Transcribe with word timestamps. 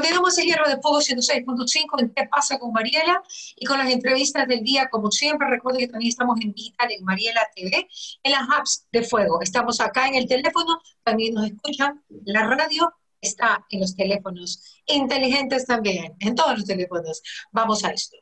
Continuamos 0.00 0.38
el 0.38 0.46
Hierro 0.46 0.66
de 0.66 0.80
Fuego 0.80 0.98
106.5 0.98 2.00
en 2.00 2.08
¿Qué 2.14 2.24
pasa 2.24 2.58
con 2.58 2.72
Mariela? 2.72 3.22
Y 3.54 3.66
con 3.66 3.76
las 3.76 3.90
entrevistas 3.90 4.48
del 4.48 4.62
día, 4.62 4.88
como 4.88 5.10
siempre, 5.10 5.46
recuerden 5.46 5.80
que 5.80 5.88
también 5.88 6.08
estamos 6.08 6.40
en 6.40 6.54
Digital 6.54 6.90
en 6.90 7.04
Mariela 7.04 7.42
TV, 7.54 7.86
en 8.22 8.32
las 8.32 8.48
apps 8.48 8.86
de 8.90 9.02
Fuego. 9.02 9.42
Estamos 9.42 9.78
acá 9.78 10.08
en 10.08 10.14
el 10.14 10.26
teléfono, 10.26 10.80
también 11.04 11.34
nos 11.34 11.44
escuchan, 11.44 12.02
la 12.24 12.46
radio 12.46 12.94
está 13.20 13.66
en 13.68 13.80
los 13.80 13.94
teléfonos 13.94 14.80
inteligentes 14.86 15.66
también, 15.66 16.16
en 16.20 16.34
todos 16.34 16.56
los 16.56 16.64
teléfonos. 16.64 17.20
Vamos 17.52 17.84
a 17.84 17.90
esto. 17.90 18.16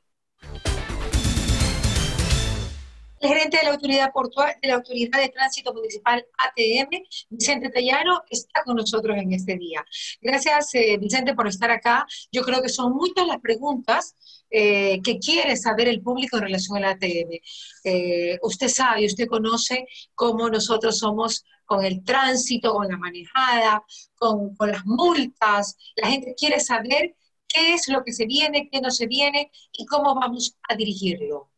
El 3.21 3.29
gerente 3.31 3.57
de 3.57 3.65
la 3.65 3.71
Autoridad 3.71 4.13
Portuaria, 4.13 4.57
de 4.63 4.69
la 4.69 4.75
Autoridad 4.75 5.21
de 5.21 5.29
Tránsito 5.29 5.75
Municipal 5.75 6.25
ATM, 6.39 7.03
Vicente 7.31 7.69
Tellano, 7.69 8.23
está 8.31 8.63
con 8.65 8.77
nosotros 8.77 9.17
en 9.17 9.33
este 9.33 9.57
día. 9.57 9.85
Gracias, 10.21 10.75
eh, 10.75 10.97
Vicente, 10.99 11.35
por 11.35 11.49
estar 11.49 11.71
acá. 11.71 12.07
Yo 12.31 12.43
creo 12.43 12.63
que 12.63 12.69
son 12.69 12.93
muchas 12.93 13.27
las 13.27 13.41
preguntas 13.41 14.15
eh, 14.51 15.01
que 15.03 15.19
quiere 15.19 15.57
saber 15.57 15.89
el 15.89 16.01
público 16.01 16.37
en 16.37 16.45
relación 16.45 16.77
al 16.79 16.85
ATM. 16.85 17.41
Eh, 17.85 18.39
usted 18.43 18.69
sabe, 18.69 19.07
usted 19.07 19.27
conoce 19.27 19.87
cómo 20.15 20.49
nosotros 20.49 20.99
somos 20.99 21.45
con 21.67 21.85
el 21.85 22.05
tránsito, 22.05 22.73
con 22.73 22.89
la 22.89 22.97
manejada, 22.97 23.83
con, 24.15 24.55
con 24.55 24.71
las 24.71 24.87
multas. 24.87 25.77
La 25.97 26.09
gente 26.09 26.35
quiere 26.37 26.61
saber 26.61 27.17
qué 27.49 27.75
es 27.75 27.89
lo 27.89 28.05
que 28.05 28.13
se 28.13 28.27
viene, 28.27 28.69
qué 28.71 28.81
no 28.81 28.91
se 28.91 29.07
viene 29.07 29.51
y 29.73 29.87
cómo 29.87 30.15
vamos 30.15 30.57
a 30.69 30.77
dirigirlo. 30.77 31.51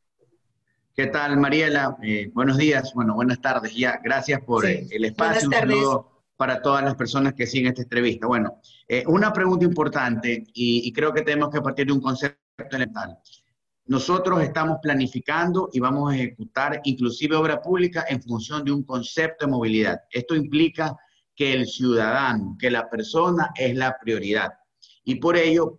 ¿Qué 1.00 1.06
tal, 1.06 1.38
Mariela? 1.38 1.96
Eh, 2.02 2.30
buenos 2.34 2.58
días, 2.58 2.92
bueno, 2.92 3.14
buenas 3.14 3.40
tardes 3.40 3.74
ya. 3.74 3.98
Gracias 4.04 4.42
por 4.42 4.66
eh, 4.66 4.86
el 4.90 5.06
espacio. 5.06 5.48
Un 5.48 5.54
saludo 5.54 6.24
para 6.36 6.60
todas 6.60 6.84
las 6.84 6.94
personas 6.94 7.32
que 7.32 7.46
siguen 7.46 7.68
esta 7.68 7.80
entrevista. 7.80 8.26
Bueno, 8.26 8.60
eh, 8.86 9.04
una 9.06 9.32
pregunta 9.32 9.64
importante 9.64 10.44
y, 10.52 10.92
creo 10.92 11.10
que 11.14 11.22
tenemos 11.22 11.48
que 11.48 11.62
partir 11.62 11.86
de 11.86 11.94
un 11.94 12.02
concepto 12.02 12.36
elemental. 12.76 13.16
Nosotros 13.86 14.42
estamos 14.42 14.76
planificando 14.82 15.70
y 15.72 15.80
vamos 15.80 16.12
a 16.12 16.16
ejecutar 16.16 16.82
inclusive 16.84 17.34
obra 17.34 17.62
pública 17.62 18.04
en 18.06 18.22
función 18.22 18.62
de 18.62 18.72
un 18.72 18.82
concepto 18.82 19.46
de 19.46 19.52
movilidad. 19.52 20.02
Esto 20.10 20.36
implica 20.36 20.94
que 21.34 21.54
el 21.54 21.66
ciudadano, 21.66 22.58
que 22.60 22.70
la 22.70 22.90
persona 22.90 23.52
es 23.54 23.74
la 23.74 23.96
prioridad. 23.98 24.52
Y 25.04 25.14
por 25.14 25.38
ello 25.38 25.78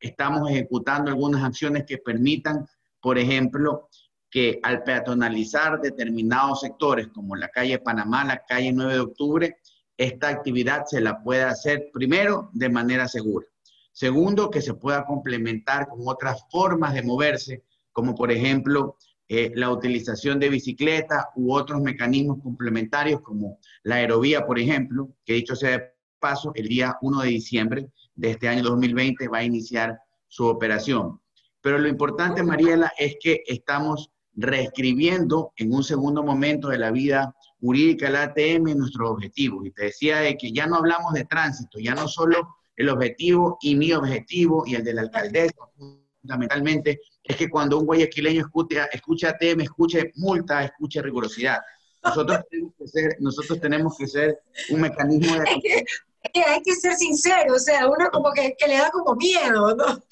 estamos 0.00 0.50
ejecutando 0.50 1.10
algunas 1.10 1.44
acciones 1.44 1.84
que 1.86 1.98
permitan, 1.98 2.66
por 3.02 3.18
ejemplo, 3.18 3.90
que 4.30 4.58
al 4.62 4.82
peatonalizar 4.82 5.80
determinados 5.80 6.60
sectores 6.60 7.08
como 7.08 7.36
la 7.36 7.48
calle 7.48 7.78
Panamá, 7.78 8.24
la 8.24 8.42
calle 8.46 8.72
9 8.72 8.92
de 8.94 9.00
octubre, 9.00 9.56
esta 9.96 10.28
actividad 10.28 10.84
se 10.86 11.00
la 11.00 11.22
pueda 11.22 11.48
hacer 11.48 11.90
primero 11.92 12.50
de 12.52 12.68
manera 12.68 13.08
segura. 13.08 13.46
Segundo, 13.92 14.50
que 14.50 14.60
se 14.60 14.74
pueda 14.74 15.06
complementar 15.06 15.88
con 15.88 16.00
otras 16.04 16.44
formas 16.50 16.92
de 16.92 17.02
moverse, 17.02 17.64
como 17.92 18.14
por 18.14 18.30
ejemplo 18.30 18.96
eh, 19.28 19.52
la 19.54 19.70
utilización 19.70 20.38
de 20.38 20.50
bicicleta 20.50 21.30
u 21.34 21.54
otros 21.54 21.80
mecanismos 21.80 22.42
complementarios 22.42 23.22
como 23.22 23.58
la 23.82 23.96
aerovía, 23.96 24.46
por 24.46 24.58
ejemplo, 24.58 25.08
que 25.24 25.32
dicho 25.32 25.56
sea 25.56 25.70
de 25.78 25.92
paso, 26.20 26.52
el 26.54 26.68
día 26.68 26.96
1 27.00 27.22
de 27.22 27.28
diciembre 27.28 27.90
de 28.14 28.32
este 28.32 28.48
año 28.48 28.62
2020 28.64 29.28
va 29.28 29.38
a 29.38 29.44
iniciar 29.44 29.98
su 30.28 30.46
operación. 30.46 31.20
Pero 31.60 31.78
lo 31.78 31.88
importante, 31.88 32.42
Mariela, 32.42 32.92
es 32.98 33.16
que 33.20 33.42
estamos 33.46 34.12
reescribiendo 34.36 35.52
en 35.56 35.72
un 35.72 35.82
segundo 35.82 36.22
momento 36.22 36.68
de 36.68 36.78
la 36.78 36.90
vida 36.90 37.34
jurídica 37.60 38.06
del 38.06 38.16
ATM 38.16 38.76
nuestros 38.76 39.10
objetivos. 39.10 39.66
Y 39.66 39.70
te 39.70 39.84
decía 39.84 40.18
de 40.18 40.36
que 40.36 40.52
ya 40.52 40.66
no 40.66 40.76
hablamos 40.76 41.14
de 41.14 41.24
tránsito, 41.24 41.78
ya 41.78 41.94
no 41.94 42.06
solo 42.06 42.56
el 42.76 42.90
objetivo 42.90 43.56
y 43.62 43.74
mi 43.74 43.92
objetivo 43.92 44.64
y 44.66 44.74
el 44.74 44.84
de 44.84 44.92
la 44.92 45.02
alcaldesa, 45.02 45.54
fundamentalmente, 46.20 47.00
es 47.24 47.36
que 47.36 47.48
cuando 47.48 47.78
un 47.78 47.86
guayaquileño 47.86 48.42
escucha, 48.42 48.84
escucha 48.92 49.30
ATM, 49.30 49.62
escuche 49.62 50.12
multa, 50.16 50.64
escuche 50.64 51.00
rigurosidad. 51.00 51.58
Nosotros 52.04 52.40
tenemos 52.50 52.74
que 52.78 52.86
ser, 52.86 53.16
nosotros 53.20 53.60
tenemos 53.60 53.96
que 53.96 54.06
ser 54.06 54.38
un 54.70 54.80
mecanismo 54.82 55.34
de... 55.34 55.44
Es 56.22 56.32
que, 56.32 56.42
hay 56.42 56.60
que 56.60 56.74
ser 56.74 56.94
sincero, 56.94 57.54
o 57.54 57.58
sea, 57.58 57.88
uno 57.88 58.10
como 58.10 58.32
que, 58.32 58.54
que 58.58 58.66
le 58.66 58.78
da 58.78 58.90
como 58.90 59.14
miedo, 59.14 59.74
¿no? 59.76 60.02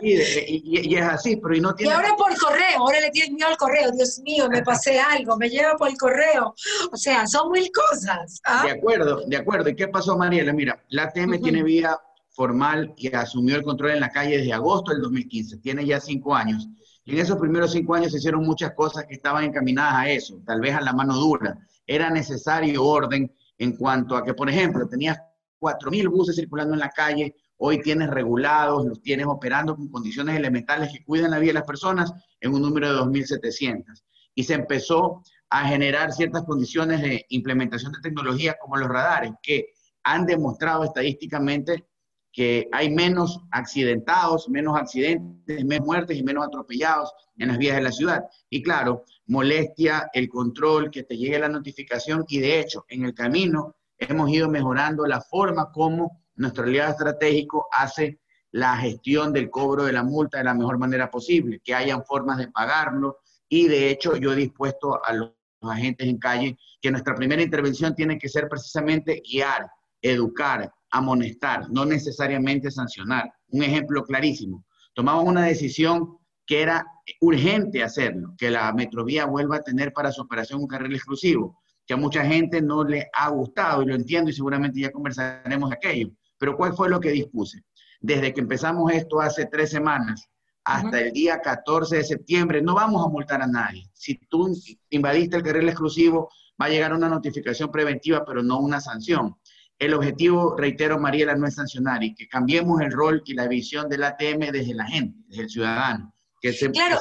Y, 0.00 0.94
es 0.96 1.02
así, 1.02 1.36
pero 1.36 1.56
y 1.56 1.60
no 1.60 1.74
tiene... 1.74 1.92
Y 1.92 1.94
ahora 1.94 2.14
por 2.16 2.36
correo, 2.38 2.78
ahora 2.78 3.00
le 3.00 3.10
tienes 3.10 3.32
miedo 3.32 3.48
al 3.48 3.56
correo, 3.56 3.90
Dios 3.92 4.18
mío, 4.20 4.48
me 4.48 4.62
pasé 4.62 4.98
algo, 4.98 5.36
me 5.36 5.48
lleva 5.48 5.76
por 5.76 5.88
el 5.88 5.96
correo. 5.96 6.54
O 6.90 6.96
sea, 6.96 7.26
son 7.26 7.50
mil 7.52 7.70
cosas. 7.70 8.40
¿ah? 8.44 8.64
De 8.64 8.72
acuerdo, 8.72 9.22
de 9.26 9.36
acuerdo. 9.36 9.68
¿Y 9.68 9.76
qué 9.76 9.88
pasó, 9.88 10.16
Mariela? 10.16 10.52
Mira, 10.52 10.82
la 10.88 11.04
ATM 11.04 11.40
tiene 11.40 11.62
vía 11.62 11.98
formal 12.30 12.92
y 12.96 13.14
asumió 13.14 13.56
el 13.56 13.62
control 13.62 13.92
en 13.92 14.00
la 14.00 14.10
calle 14.10 14.38
desde 14.38 14.52
agosto 14.52 14.90
del 14.90 15.02
2015, 15.02 15.58
tiene 15.58 15.86
ya 15.86 16.00
cinco 16.00 16.34
años. 16.34 16.68
Y 17.04 17.12
en 17.12 17.18
esos 17.18 17.38
primeros 17.38 17.72
cinco 17.72 17.94
años 17.94 18.12
se 18.12 18.18
hicieron 18.18 18.44
muchas 18.44 18.72
cosas 18.72 19.04
que 19.06 19.14
estaban 19.14 19.44
encaminadas 19.44 19.94
a 19.94 20.08
eso, 20.08 20.40
tal 20.44 20.60
vez 20.60 20.74
a 20.74 20.80
la 20.80 20.92
mano 20.92 21.14
dura. 21.14 21.56
Era 21.86 22.10
necesario 22.10 22.82
orden 22.84 23.32
en 23.58 23.76
cuanto 23.76 24.16
a 24.16 24.24
que, 24.24 24.34
por 24.34 24.48
ejemplo, 24.50 24.88
tenías 24.88 25.18
4.000 25.60 26.10
buses 26.10 26.36
circulando 26.36 26.74
en 26.74 26.80
la 26.80 26.90
calle, 26.90 27.36
Hoy 27.56 27.80
tienes 27.80 28.10
regulados, 28.10 28.84
los 28.84 29.00
tienes 29.00 29.26
operando 29.26 29.76
con 29.76 29.88
condiciones 29.88 30.36
elementales 30.36 30.92
que 30.92 31.04
cuidan 31.04 31.30
la 31.30 31.38
vida 31.38 31.50
de 31.50 31.60
las 31.60 31.66
personas 31.66 32.12
en 32.40 32.54
un 32.54 32.62
número 32.62 32.92
de 32.92 33.00
2.700. 33.00 34.02
Y 34.34 34.44
se 34.44 34.54
empezó 34.54 35.22
a 35.50 35.68
generar 35.68 36.12
ciertas 36.12 36.42
condiciones 36.44 37.00
de 37.00 37.24
implementación 37.28 37.92
de 37.92 38.00
tecnología 38.00 38.56
como 38.60 38.76
los 38.76 38.88
radares, 38.88 39.32
que 39.42 39.68
han 40.02 40.26
demostrado 40.26 40.84
estadísticamente 40.84 41.86
que 42.34 42.68
hay 42.72 42.90
menos 42.90 43.40
accidentados, 43.52 44.48
menos 44.48 44.76
accidentes, 44.76 45.64
menos 45.64 45.86
muertes 45.86 46.18
y 46.18 46.24
menos 46.24 46.44
atropellados 46.44 47.12
en 47.38 47.48
las 47.48 47.58
vías 47.58 47.76
de 47.76 47.82
la 47.82 47.92
ciudad. 47.92 48.24
Y 48.50 48.60
claro, 48.60 49.04
molestia, 49.26 50.10
el 50.12 50.28
control, 50.28 50.90
que 50.90 51.04
te 51.04 51.16
llegue 51.16 51.38
la 51.38 51.48
notificación 51.48 52.24
y 52.28 52.40
de 52.40 52.58
hecho, 52.58 52.84
en 52.88 53.04
el 53.04 53.14
camino 53.14 53.76
hemos 53.98 54.28
ido 54.30 54.48
mejorando 54.48 55.06
la 55.06 55.20
forma 55.20 55.70
como 55.70 56.23
nuestro 56.36 56.64
aliado 56.64 56.92
estratégico 56.92 57.66
hace 57.72 58.20
la 58.50 58.76
gestión 58.76 59.32
del 59.32 59.50
cobro 59.50 59.84
de 59.84 59.92
la 59.92 60.04
multa 60.04 60.38
de 60.38 60.44
la 60.44 60.54
mejor 60.54 60.78
manera 60.78 61.10
posible, 61.10 61.60
que 61.64 61.74
hayan 61.74 62.04
formas 62.04 62.38
de 62.38 62.48
pagarlo 62.48 63.18
y 63.48 63.66
de 63.66 63.90
hecho 63.90 64.16
yo 64.16 64.32
he 64.32 64.36
dispuesto 64.36 65.04
a 65.04 65.12
los 65.12 65.32
agentes 65.62 66.06
en 66.06 66.18
calle 66.18 66.56
que 66.80 66.90
nuestra 66.90 67.14
primera 67.14 67.42
intervención 67.42 67.94
tiene 67.94 68.18
que 68.18 68.28
ser 68.28 68.48
precisamente 68.48 69.22
guiar, 69.28 69.68
educar, 70.02 70.72
amonestar, 70.90 71.68
no 71.70 71.84
necesariamente 71.84 72.70
sancionar. 72.70 73.32
Un 73.48 73.62
ejemplo 73.62 74.04
clarísimo. 74.04 74.64
Tomamos 74.94 75.24
una 75.24 75.44
decisión 75.44 76.18
que 76.46 76.62
era 76.62 76.86
urgente 77.20 77.82
hacerlo, 77.82 78.34
que 78.36 78.50
la 78.50 78.72
Metrovía 78.72 79.24
vuelva 79.26 79.56
a 79.56 79.62
tener 79.62 79.92
para 79.92 80.12
su 80.12 80.22
operación 80.22 80.60
un 80.60 80.66
carril 80.68 80.94
exclusivo, 80.94 81.60
que 81.86 81.94
a 81.94 81.96
mucha 81.98 82.24
gente 82.24 82.62
no 82.62 82.84
le 82.84 83.08
ha 83.12 83.28
gustado 83.30 83.82
y 83.82 83.86
lo 83.86 83.94
entiendo 83.94 84.30
y 84.30 84.34
seguramente 84.34 84.80
ya 84.80 84.92
conversaremos 84.92 85.70
de 85.70 85.76
aquello. 85.76 86.10
Pero 86.44 86.58
¿cuál 86.58 86.74
fue 86.74 86.90
lo 86.90 87.00
que 87.00 87.10
dispuse? 87.10 87.64
Desde 88.02 88.34
que 88.34 88.42
empezamos 88.42 88.92
esto 88.92 89.18
hace 89.18 89.46
tres 89.46 89.70
semanas 89.70 90.28
hasta 90.62 91.00
el 91.00 91.10
día 91.10 91.40
14 91.40 91.96
de 91.96 92.04
septiembre, 92.04 92.60
no 92.60 92.74
vamos 92.74 93.02
a 93.02 93.08
multar 93.08 93.40
a 93.40 93.46
nadie. 93.46 93.88
Si 93.94 94.18
tú 94.28 94.54
invadiste 94.90 95.38
el 95.38 95.42
carril 95.42 95.70
exclusivo, 95.70 96.28
va 96.60 96.66
a 96.66 96.68
llegar 96.68 96.92
una 96.92 97.08
notificación 97.08 97.70
preventiva, 97.70 98.26
pero 98.26 98.42
no 98.42 98.58
una 98.58 98.78
sanción. 98.78 99.36
El 99.78 99.94
objetivo, 99.94 100.54
reitero, 100.54 100.98
Mariela, 100.98 101.34
no 101.34 101.46
es 101.46 101.54
sancionar 101.54 102.04
y 102.04 102.14
que 102.14 102.28
cambiemos 102.28 102.78
el 102.82 102.92
rol 102.92 103.22
y 103.24 103.32
la 103.32 103.48
visión 103.48 103.88
del 103.88 104.04
ATM 104.04 104.52
desde 104.52 104.74
la 104.74 104.84
gente, 104.84 105.18
desde 105.28 105.44
el 105.44 105.48
ciudadano. 105.48 106.14
Que 106.42 106.52
se, 106.52 106.70
claro. 106.70 107.00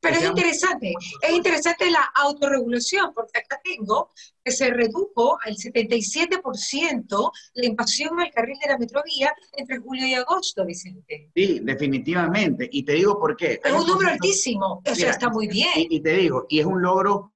Pero 0.00 0.16
es 0.16 0.24
interesante, 0.24 0.94
es 1.22 1.32
interesante 1.32 1.90
la 1.90 2.10
autorregulación, 2.14 3.12
porque 3.14 3.38
acá 3.38 3.60
tengo 3.62 4.10
que 4.42 4.50
se 4.50 4.70
redujo 4.70 5.38
al 5.44 5.54
77% 5.54 7.32
la 7.54 7.66
invasión 7.66 8.18
al 8.18 8.30
carril 8.30 8.58
de 8.62 8.68
la 8.70 8.78
metrovía 8.78 9.32
entre 9.52 9.78
julio 9.78 10.06
y 10.06 10.14
agosto, 10.14 10.64
Vicente. 10.64 11.30
Sí, 11.34 11.60
definitivamente. 11.62 12.68
Y 12.72 12.82
te 12.82 12.94
digo 12.94 13.18
por 13.18 13.36
qué. 13.36 13.60
Es 13.62 13.72
un 13.72 13.86
número 13.86 14.10
altísimo, 14.10 14.80
eso 14.84 15.06
está 15.06 15.28
muy 15.28 15.48
bien. 15.48 15.70
Y, 15.76 16.00
te 16.00 16.16
digo, 16.16 16.46
y 16.48 16.60
es 16.60 16.66
un 16.66 16.80
logro, 16.80 17.34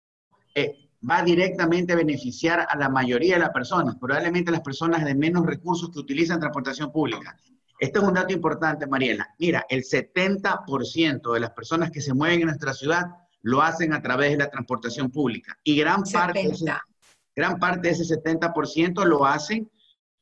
eh, 0.54 0.88
va 1.08 1.22
directamente 1.22 1.92
a 1.92 1.96
beneficiar 1.96 2.66
a 2.68 2.76
la 2.78 2.88
mayoría 2.88 3.34
de 3.34 3.40
las 3.40 3.50
personas, 3.50 3.96
probablemente 3.96 4.50
las 4.50 4.62
personas 4.62 5.04
de 5.04 5.14
menos 5.14 5.44
recursos 5.44 5.90
que 5.90 5.98
utilizan 5.98 6.40
transportación 6.40 6.90
pública. 6.90 7.36
Este 7.84 7.98
es 7.98 8.04
un 8.06 8.14
dato 8.14 8.32
importante, 8.32 8.86
Mariela. 8.86 9.28
Mira, 9.38 9.66
el 9.68 9.82
70% 9.82 11.34
de 11.34 11.40
las 11.40 11.50
personas 11.50 11.90
que 11.90 12.00
se 12.00 12.14
mueven 12.14 12.40
en 12.40 12.46
nuestra 12.46 12.72
ciudad 12.72 13.10
lo 13.42 13.60
hacen 13.60 13.92
a 13.92 14.00
través 14.00 14.30
de 14.30 14.38
la 14.38 14.48
transportación 14.48 15.10
pública. 15.10 15.58
Y 15.62 15.76
gran 15.76 16.02
parte, 16.02 16.44
de 16.44 16.48
ese, 16.48 16.64
gran 17.36 17.58
parte 17.58 17.88
de 17.88 17.90
ese 17.90 18.04
70% 18.04 19.04
lo 19.04 19.26
hacen 19.26 19.70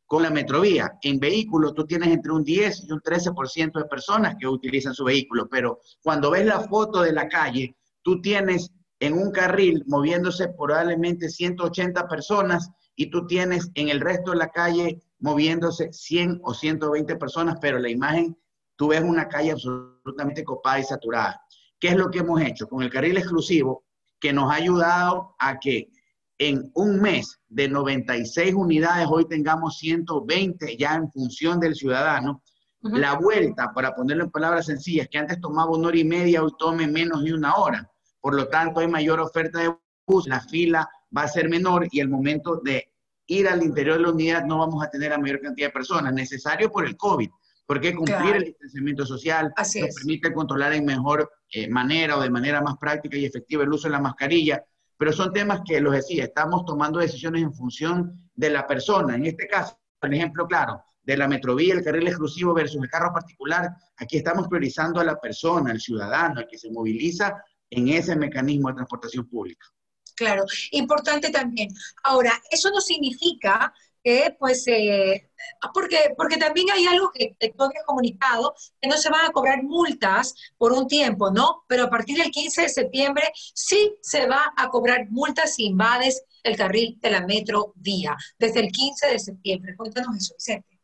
con 0.06 0.24
la 0.24 0.30
metrovía. 0.30 0.98
En 1.02 1.20
vehículos 1.20 1.72
tú 1.72 1.86
tienes 1.86 2.08
entre 2.08 2.32
un 2.32 2.42
10 2.42 2.88
y 2.88 2.92
un 2.92 3.00
13% 3.00 3.78
de 3.78 3.84
personas 3.84 4.34
que 4.40 4.48
utilizan 4.48 4.92
su 4.92 5.04
vehículo, 5.04 5.48
pero 5.48 5.78
cuando 6.02 6.32
ves 6.32 6.44
la 6.44 6.62
foto 6.62 7.02
de 7.02 7.12
la 7.12 7.28
calle, 7.28 7.76
tú 8.02 8.20
tienes 8.20 8.72
en 8.98 9.12
un 9.12 9.30
carril 9.30 9.84
moviéndose 9.86 10.48
probablemente 10.48 11.28
180 11.28 12.08
personas 12.08 12.72
y 12.96 13.08
tú 13.08 13.24
tienes 13.28 13.70
en 13.74 13.88
el 13.88 14.00
resto 14.00 14.32
de 14.32 14.38
la 14.38 14.48
calle 14.48 15.00
moviéndose 15.22 15.92
100 15.92 16.40
o 16.42 16.52
120 16.52 17.16
personas, 17.16 17.56
pero 17.60 17.78
la 17.78 17.88
imagen, 17.88 18.36
tú 18.76 18.88
ves 18.88 19.02
una 19.02 19.28
calle 19.28 19.52
absolutamente 19.52 20.44
copada 20.44 20.80
y 20.80 20.84
saturada. 20.84 21.40
¿Qué 21.78 21.88
es 21.88 21.96
lo 21.96 22.10
que 22.10 22.18
hemos 22.18 22.40
hecho? 22.42 22.68
Con 22.68 22.82
el 22.82 22.90
carril 22.90 23.16
exclusivo, 23.16 23.84
que 24.20 24.32
nos 24.32 24.50
ha 24.50 24.56
ayudado 24.56 25.34
a 25.38 25.58
que 25.58 25.90
en 26.38 26.70
un 26.74 27.00
mes 27.00 27.40
de 27.48 27.68
96 27.68 28.52
unidades, 28.54 29.06
hoy 29.08 29.28
tengamos 29.28 29.78
120 29.78 30.76
ya 30.76 30.94
en 30.96 31.10
función 31.10 31.60
del 31.60 31.76
ciudadano. 31.76 32.42
La 32.80 33.14
vuelta, 33.14 33.72
para 33.72 33.94
ponerlo 33.94 34.24
en 34.24 34.30
palabras 34.32 34.66
sencillas, 34.66 35.06
que 35.08 35.18
antes 35.18 35.40
tomaba 35.40 35.70
una 35.70 35.86
hora 35.86 35.98
y 35.98 36.04
media, 36.04 36.42
hoy 36.42 36.50
tome 36.58 36.88
menos 36.88 37.22
de 37.22 37.32
una 37.32 37.54
hora. 37.54 37.88
Por 38.20 38.34
lo 38.34 38.48
tanto, 38.48 38.80
hay 38.80 38.88
mayor 38.88 39.20
oferta 39.20 39.60
de 39.60 39.72
bus, 40.04 40.26
la 40.26 40.40
fila 40.40 40.88
va 41.16 41.22
a 41.22 41.28
ser 41.28 41.48
menor 41.48 41.86
y 41.92 42.00
el 42.00 42.08
momento 42.08 42.56
de 42.56 42.91
ir 43.32 43.48
al 43.48 43.62
interior 43.62 43.96
de 43.96 44.02
la 44.02 44.10
unidad 44.10 44.44
no 44.44 44.58
vamos 44.58 44.84
a 44.84 44.90
tener 44.90 45.10
la 45.10 45.18
mayor 45.18 45.40
cantidad 45.40 45.68
de 45.68 45.72
personas, 45.72 46.12
necesario 46.12 46.70
por 46.70 46.86
el 46.86 46.96
COVID, 46.96 47.28
porque 47.66 47.94
cumplir 47.94 48.36
el 48.36 48.44
distanciamiento 48.44 49.06
social 49.06 49.52
nos 49.56 49.94
permite 49.94 50.32
controlar 50.32 50.72
en 50.74 50.84
mejor 50.84 51.30
eh, 51.50 51.68
manera 51.68 52.16
o 52.16 52.20
de 52.20 52.30
manera 52.30 52.60
más 52.60 52.76
práctica 52.78 53.16
y 53.16 53.24
efectiva 53.24 53.62
el 53.62 53.72
uso 53.72 53.88
de 53.88 53.92
la 53.92 54.00
mascarilla, 54.00 54.64
pero 54.96 55.12
son 55.12 55.32
temas 55.32 55.62
que, 55.66 55.80
los 55.80 55.94
decía, 55.94 56.24
estamos 56.24 56.64
tomando 56.64 56.98
decisiones 56.98 57.42
en 57.42 57.52
función 57.52 58.30
de 58.34 58.50
la 58.50 58.66
persona. 58.66 59.14
En 59.14 59.26
este 59.26 59.48
caso, 59.48 59.78
por 59.98 60.12
ejemplo 60.12 60.46
claro, 60.46 60.82
de 61.02 61.16
la 61.16 61.28
metrovía, 61.28 61.74
el 61.74 61.82
carril 61.82 62.06
exclusivo 62.06 62.54
versus 62.54 62.82
el 62.82 62.88
carro 62.88 63.12
particular, 63.12 63.70
aquí 63.96 64.18
estamos 64.18 64.48
priorizando 64.48 65.00
a 65.00 65.04
la 65.04 65.20
persona, 65.20 65.70
al 65.70 65.80
ciudadano, 65.80 66.40
al 66.40 66.46
que 66.46 66.58
se 66.58 66.70
moviliza 66.70 67.42
en 67.70 67.88
ese 67.88 68.14
mecanismo 68.14 68.68
de 68.68 68.74
transportación 68.74 69.28
pública. 69.28 69.66
Claro, 70.14 70.44
importante 70.72 71.30
también. 71.30 71.70
Ahora, 72.02 72.32
eso 72.50 72.70
no 72.70 72.80
significa 72.80 73.72
que, 74.02 74.34
pues, 74.38 74.66
eh, 74.66 75.30
porque, 75.72 76.14
porque 76.16 76.36
también 76.36 76.66
hay 76.72 76.86
algo 76.86 77.10
que 77.12 77.36
tú 77.40 77.64
habías 77.64 77.84
comunicado, 77.84 78.54
que 78.80 78.88
no 78.88 78.96
se 78.96 79.10
van 79.10 79.26
a 79.26 79.30
cobrar 79.30 79.62
multas 79.62 80.34
por 80.58 80.72
un 80.72 80.86
tiempo, 80.88 81.30
¿no? 81.30 81.64
Pero 81.68 81.84
a 81.84 81.90
partir 81.90 82.18
del 82.18 82.30
15 82.30 82.62
de 82.62 82.68
septiembre 82.68 83.24
sí 83.34 83.94
se 84.00 84.26
va 84.26 84.52
a 84.56 84.68
cobrar 84.68 85.08
multas 85.10 85.54
si 85.54 85.66
invades 85.66 86.24
el 86.42 86.56
carril 86.56 86.98
de 87.00 87.10
la 87.10 87.26
metro 87.26 87.72
vía, 87.76 88.16
desde 88.38 88.60
el 88.60 88.72
15 88.72 89.06
de 89.08 89.18
septiembre. 89.18 89.76
Cuéntanos 89.76 90.16
eso, 90.16 90.34
Vicente. 90.34 90.80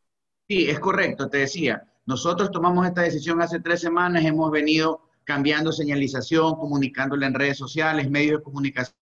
Sí, 0.47 0.69
es 0.69 0.79
correcto, 0.79 1.29
te 1.29 1.39
decía. 1.39 1.83
Nosotros 2.05 2.49
tomamos 2.51 2.87
esta 2.87 3.01
decisión 3.01 3.41
hace 3.41 3.59
tres 3.59 3.81
semanas, 3.81 4.25
hemos 4.25 4.49
venido 4.49 5.09
cambiando 5.23 5.71
señalización, 5.71 6.55
comunicándola 6.55 7.27
en 7.27 7.35
redes 7.35 7.57
sociales, 7.57 8.09
medios 8.09 8.39
de 8.39 8.43
comunicación 8.43 8.98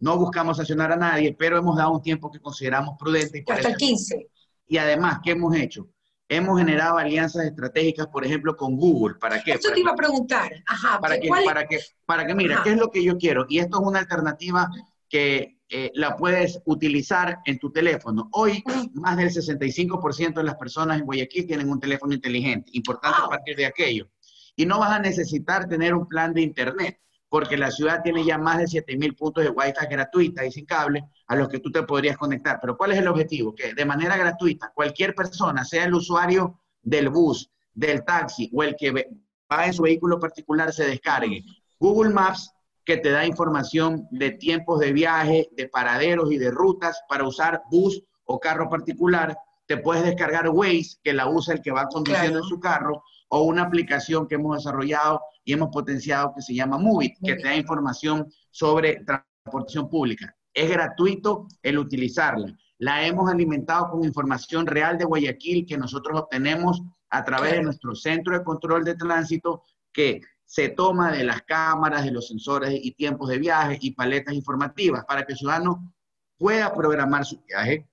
no 0.00 0.18
buscamos 0.18 0.56
sancionar 0.56 0.92
a 0.92 0.96
nadie, 0.96 1.34
pero 1.38 1.58
hemos 1.58 1.76
dado 1.76 1.92
un 1.92 2.02
tiempo 2.02 2.30
que 2.30 2.40
consideramos 2.40 2.96
prudente. 2.98 3.44
Y 3.46 3.52
Hasta 3.52 3.68
el 3.68 3.76
15. 3.76 4.28
Y 4.68 4.78
además, 4.78 5.20
¿qué 5.22 5.32
hemos 5.32 5.54
hecho? 5.56 5.88
Hemos 6.28 6.58
generado 6.58 6.98
alianzas 6.98 7.46
estratégicas, 7.46 8.06
por 8.08 8.24
ejemplo, 8.24 8.54
con 8.54 8.76
Google. 8.76 9.14
¿Para 9.14 9.42
qué? 9.42 9.52
Eso 9.52 9.72
te 9.72 9.80
iba 9.80 9.92
a 9.92 9.96
preguntar. 9.96 10.52
Ajá, 10.66 11.00
para, 11.00 11.18
que, 11.18 11.28
para, 11.28 11.66
que, 11.66 11.80
para 12.04 12.26
que, 12.26 12.34
mira, 12.34 12.60
¿qué 12.62 12.72
es 12.72 12.76
lo 12.76 12.90
que 12.90 13.02
yo 13.02 13.16
quiero? 13.16 13.46
Y 13.48 13.60
esto 13.60 13.80
es 13.80 13.86
una 13.86 14.00
alternativa 14.00 14.68
que 15.08 15.58
eh, 15.70 15.90
la 15.94 16.16
puedes 16.16 16.60
utilizar 16.66 17.38
en 17.44 17.58
tu 17.58 17.70
teléfono. 17.70 18.28
Hoy, 18.32 18.62
más 18.94 19.16
del 19.16 19.30
65% 19.30 20.34
de 20.34 20.44
las 20.44 20.56
personas 20.56 20.98
en 20.98 21.06
Guayaquil 21.06 21.46
tienen 21.46 21.70
un 21.70 21.80
teléfono 21.80 22.14
inteligente. 22.14 22.70
Importante 22.74 23.18
a 23.22 23.28
partir 23.28 23.56
de 23.56 23.66
aquello. 23.66 24.10
Y 24.54 24.66
no 24.66 24.78
vas 24.78 24.92
a 24.92 24.98
necesitar 24.98 25.68
tener 25.68 25.94
un 25.94 26.08
plan 26.08 26.34
de 26.34 26.42
Internet 26.42 27.00
porque 27.28 27.56
la 27.56 27.70
ciudad 27.70 28.02
tiene 28.02 28.24
ya 28.24 28.38
más 28.38 28.58
de 28.58 28.64
7.000 28.64 29.16
puntos 29.16 29.44
de 29.44 29.50
Wi-Fi 29.50 29.86
gratuita 29.90 30.44
y 30.44 30.52
sin 30.52 30.64
cable 30.64 31.04
a 31.26 31.36
los 31.36 31.48
que 31.48 31.60
tú 31.60 31.70
te 31.70 31.82
podrías 31.82 32.16
conectar. 32.16 32.58
Pero 32.60 32.76
¿cuál 32.76 32.92
es 32.92 32.98
el 32.98 33.08
objetivo? 33.08 33.54
Que 33.54 33.74
de 33.74 33.84
manera 33.84 34.16
gratuita 34.16 34.72
cualquier 34.74 35.14
persona, 35.14 35.64
sea 35.64 35.84
el 35.84 35.94
usuario 35.94 36.60
del 36.82 37.10
bus, 37.10 37.50
del 37.74 38.04
taxi 38.04 38.50
o 38.52 38.62
el 38.62 38.74
que 38.76 38.92
va 39.52 39.66
en 39.66 39.74
su 39.74 39.82
vehículo 39.82 40.18
particular, 40.18 40.72
se 40.72 40.86
descargue 40.86 41.44
Google 41.78 42.12
Maps, 42.12 42.52
que 42.84 42.96
te 42.96 43.10
da 43.10 43.26
información 43.26 44.08
de 44.10 44.30
tiempos 44.32 44.80
de 44.80 44.92
viaje, 44.92 45.48
de 45.52 45.68
paraderos 45.68 46.32
y 46.32 46.38
de 46.38 46.50
rutas 46.50 47.02
para 47.08 47.26
usar 47.26 47.62
bus 47.70 48.02
o 48.24 48.40
carro 48.40 48.68
particular. 48.68 49.36
Te 49.68 49.76
puedes 49.76 50.02
descargar 50.02 50.48
Waze, 50.48 50.96
que 51.02 51.12
la 51.12 51.28
usa 51.28 51.54
el 51.54 51.62
que 51.62 51.70
va 51.70 51.86
conduciendo 51.86 52.38
en 52.38 52.44
su 52.44 52.58
carro, 52.58 53.04
o 53.28 53.42
una 53.42 53.62
aplicación 53.62 54.26
que 54.26 54.36
hemos 54.36 54.56
desarrollado 54.56 55.20
y 55.44 55.52
hemos 55.52 55.68
potenciado 55.68 56.32
que 56.34 56.40
se 56.40 56.54
llama 56.54 56.78
Movit, 56.78 57.18
que 57.22 57.34
te 57.34 57.42
da 57.42 57.54
información 57.54 58.26
sobre 58.50 59.04
transportación 59.04 59.90
pública. 59.90 60.34
Es 60.54 60.70
gratuito 60.70 61.46
el 61.62 61.78
utilizarla. 61.78 62.56
La 62.78 63.06
hemos 63.06 63.30
alimentado 63.30 63.90
con 63.90 64.04
información 64.04 64.66
real 64.66 64.96
de 64.96 65.04
Guayaquil 65.04 65.66
que 65.66 65.76
nosotros 65.76 66.18
obtenemos 66.18 66.82
a 67.10 67.22
través 67.22 67.52
de 67.52 67.62
nuestro 67.62 67.94
centro 67.94 68.38
de 68.38 68.44
control 68.44 68.84
de 68.84 68.94
tránsito 68.94 69.64
que 69.92 70.22
se 70.44 70.70
toma 70.70 71.12
de 71.12 71.24
las 71.24 71.42
cámaras, 71.42 72.04
de 72.04 72.10
los 72.10 72.28
sensores 72.28 72.72
y 72.82 72.92
tiempos 72.92 73.28
de 73.28 73.38
viaje 73.38 73.78
y 73.82 73.90
paletas 73.90 74.34
informativas 74.34 75.04
para 75.04 75.24
que 75.24 75.32
el 75.32 75.38
ciudadano 75.38 75.92
pueda 76.38 76.72
programar 76.72 77.26
su 77.26 77.42
viaje. 77.42 77.86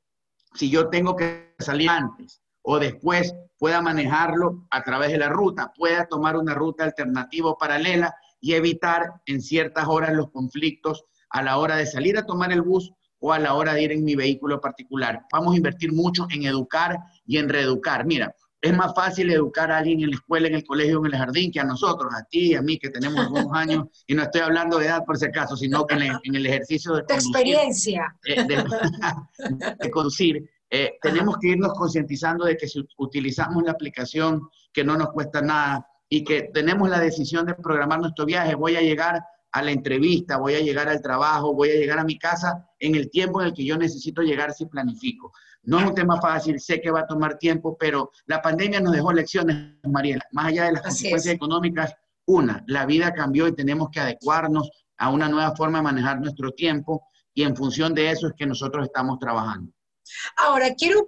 Si 0.55 0.69
yo 0.69 0.89
tengo 0.89 1.15
que 1.15 1.53
salir 1.59 1.89
antes 1.89 2.41
o 2.61 2.79
después 2.79 3.35
pueda 3.57 3.81
manejarlo 3.81 4.65
a 4.71 4.83
través 4.83 5.11
de 5.11 5.17
la 5.17 5.29
ruta, 5.29 5.71
pueda 5.75 6.07
tomar 6.07 6.37
una 6.37 6.53
ruta 6.53 6.83
alternativa 6.83 7.49
o 7.49 7.57
paralela 7.57 8.15
y 8.39 8.53
evitar 8.53 9.21
en 9.25 9.41
ciertas 9.41 9.87
horas 9.87 10.13
los 10.13 10.31
conflictos 10.31 11.03
a 11.29 11.41
la 11.41 11.57
hora 11.57 11.75
de 11.75 11.85
salir 11.85 12.17
a 12.17 12.25
tomar 12.25 12.51
el 12.51 12.61
bus 12.61 12.93
o 13.19 13.33
a 13.33 13.39
la 13.39 13.53
hora 13.53 13.73
de 13.73 13.83
ir 13.83 13.91
en 13.91 14.03
mi 14.03 14.15
vehículo 14.15 14.61
particular. 14.61 15.25
Vamos 15.31 15.53
a 15.53 15.57
invertir 15.57 15.91
mucho 15.91 16.27
en 16.29 16.43
educar 16.43 16.97
y 17.25 17.37
en 17.37 17.49
reeducar. 17.49 18.05
Mira, 18.05 18.33
es 18.65 18.75
más 18.75 18.93
fácil 18.95 19.31
educar 19.31 19.71
a 19.71 19.77
alguien 19.77 20.01
en 20.01 20.09
la 20.09 20.15
escuela, 20.15 20.47
en 20.47 20.55
el 20.55 20.65
colegio, 20.65 20.97
en 20.99 21.05
el 21.05 21.17
jardín, 21.17 21.51
que 21.51 21.59
a 21.59 21.63
nosotros, 21.63 22.11
a 22.15 22.23
ti, 22.23 22.55
a 22.55 22.63
mí, 22.63 22.79
que 22.79 22.89
tenemos 22.89 23.19
algunos 23.19 23.51
años, 23.53 23.85
y 24.07 24.15
no 24.15 24.23
estoy 24.23 24.41
hablando 24.41 24.79
de 24.79 24.87
edad 24.87 25.05
por 25.05 25.17
si 25.17 25.25
acaso, 25.25 25.55
sino 25.55 25.85
que 25.85 25.93
en 25.93 26.35
el, 26.35 26.45
ejercicio 26.47 26.95
de, 26.95 27.03
de 27.07 27.13
experiencia. 27.13 28.15
de 29.79 29.91
conducir, 29.91 30.49
eh, 30.71 30.93
tenemos 30.99 31.37
que 31.39 31.49
irnos 31.49 31.73
concientizando 31.73 32.45
de 32.45 32.57
que 32.57 32.67
si 32.67 32.83
utilizamos 32.97 33.63
la 33.63 33.71
aplicación, 33.71 34.49
que 34.73 34.83
no 34.83 34.97
nos 34.97 35.09
cuesta 35.09 35.41
nada 35.41 35.85
y 36.09 36.23
que 36.23 36.49
tenemos 36.51 36.89
la 36.89 36.99
decisión 36.99 37.45
de 37.45 37.53
programar 37.53 37.99
nuestro 37.99 38.25
viaje, 38.25 38.55
voy 38.55 38.75
a 38.77 38.81
llegar 38.81 39.21
a 39.55 39.61
la 39.61 39.71
entrevista, 39.71 40.37
voy 40.37 40.55
a 40.55 40.59
llegar 40.59 40.89
al 40.89 41.01
trabajo, 41.01 41.53
voy 41.53 41.69
a 41.69 41.75
llegar 41.75 41.97
a 41.97 42.03
mi 42.03 42.19
casa 42.19 42.67
en 42.77 42.93
el 42.93 43.09
tiempo 43.09 43.39
en 43.39 43.47
el 43.47 43.53
que 43.53 43.63
yo 43.63 43.77
necesito 43.77 44.21
llegar 44.21 44.51
si 44.51 44.65
planifico. 44.65 45.31
No 45.63 45.79
es 45.79 45.85
un 45.85 45.95
tema 45.95 46.19
fácil, 46.19 46.59
sé 46.59 46.81
que 46.81 46.91
va 46.91 46.99
a 46.99 47.07
tomar 47.07 47.37
tiempo, 47.37 47.77
pero 47.79 48.11
la 48.25 48.41
pandemia 48.41 48.81
nos 48.81 48.91
dejó 48.91 49.13
lecciones, 49.13 49.77
Mariela. 49.83 50.25
Más 50.33 50.47
allá 50.47 50.65
de 50.65 50.73
las 50.73 50.81
consecuencias 50.81 51.33
económicas, 51.33 51.95
una, 52.25 52.65
la 52.67 52.85
vida 52.85 53.13
cambió 53.13 53.47
y 53.47 53.55
tenemos 53.55 53.87
que 53.91 54.01
adecuarnos 54.01 54.69
a 54.97 55.09
una 55.09 55.29
nueva 55.29 55.55
forma 55.55 55.77
de 55.77 55.83
manejar 55.85 56.19
nuestro 56.19 56.51
tiempo 56.51 57.07
y 57.33 57.43
en 57.43 57.55
función 57.55 57.93
de 57.93 58.11
eso 58.11 58.27
es 58.27 58.33
que 58.35 58.45
nosotros 58.45 58.83
estamos 58.83 59.19
trabajando. 59.19 59.71
Ahora, 60.37 60.73
quiero 60.75 61.05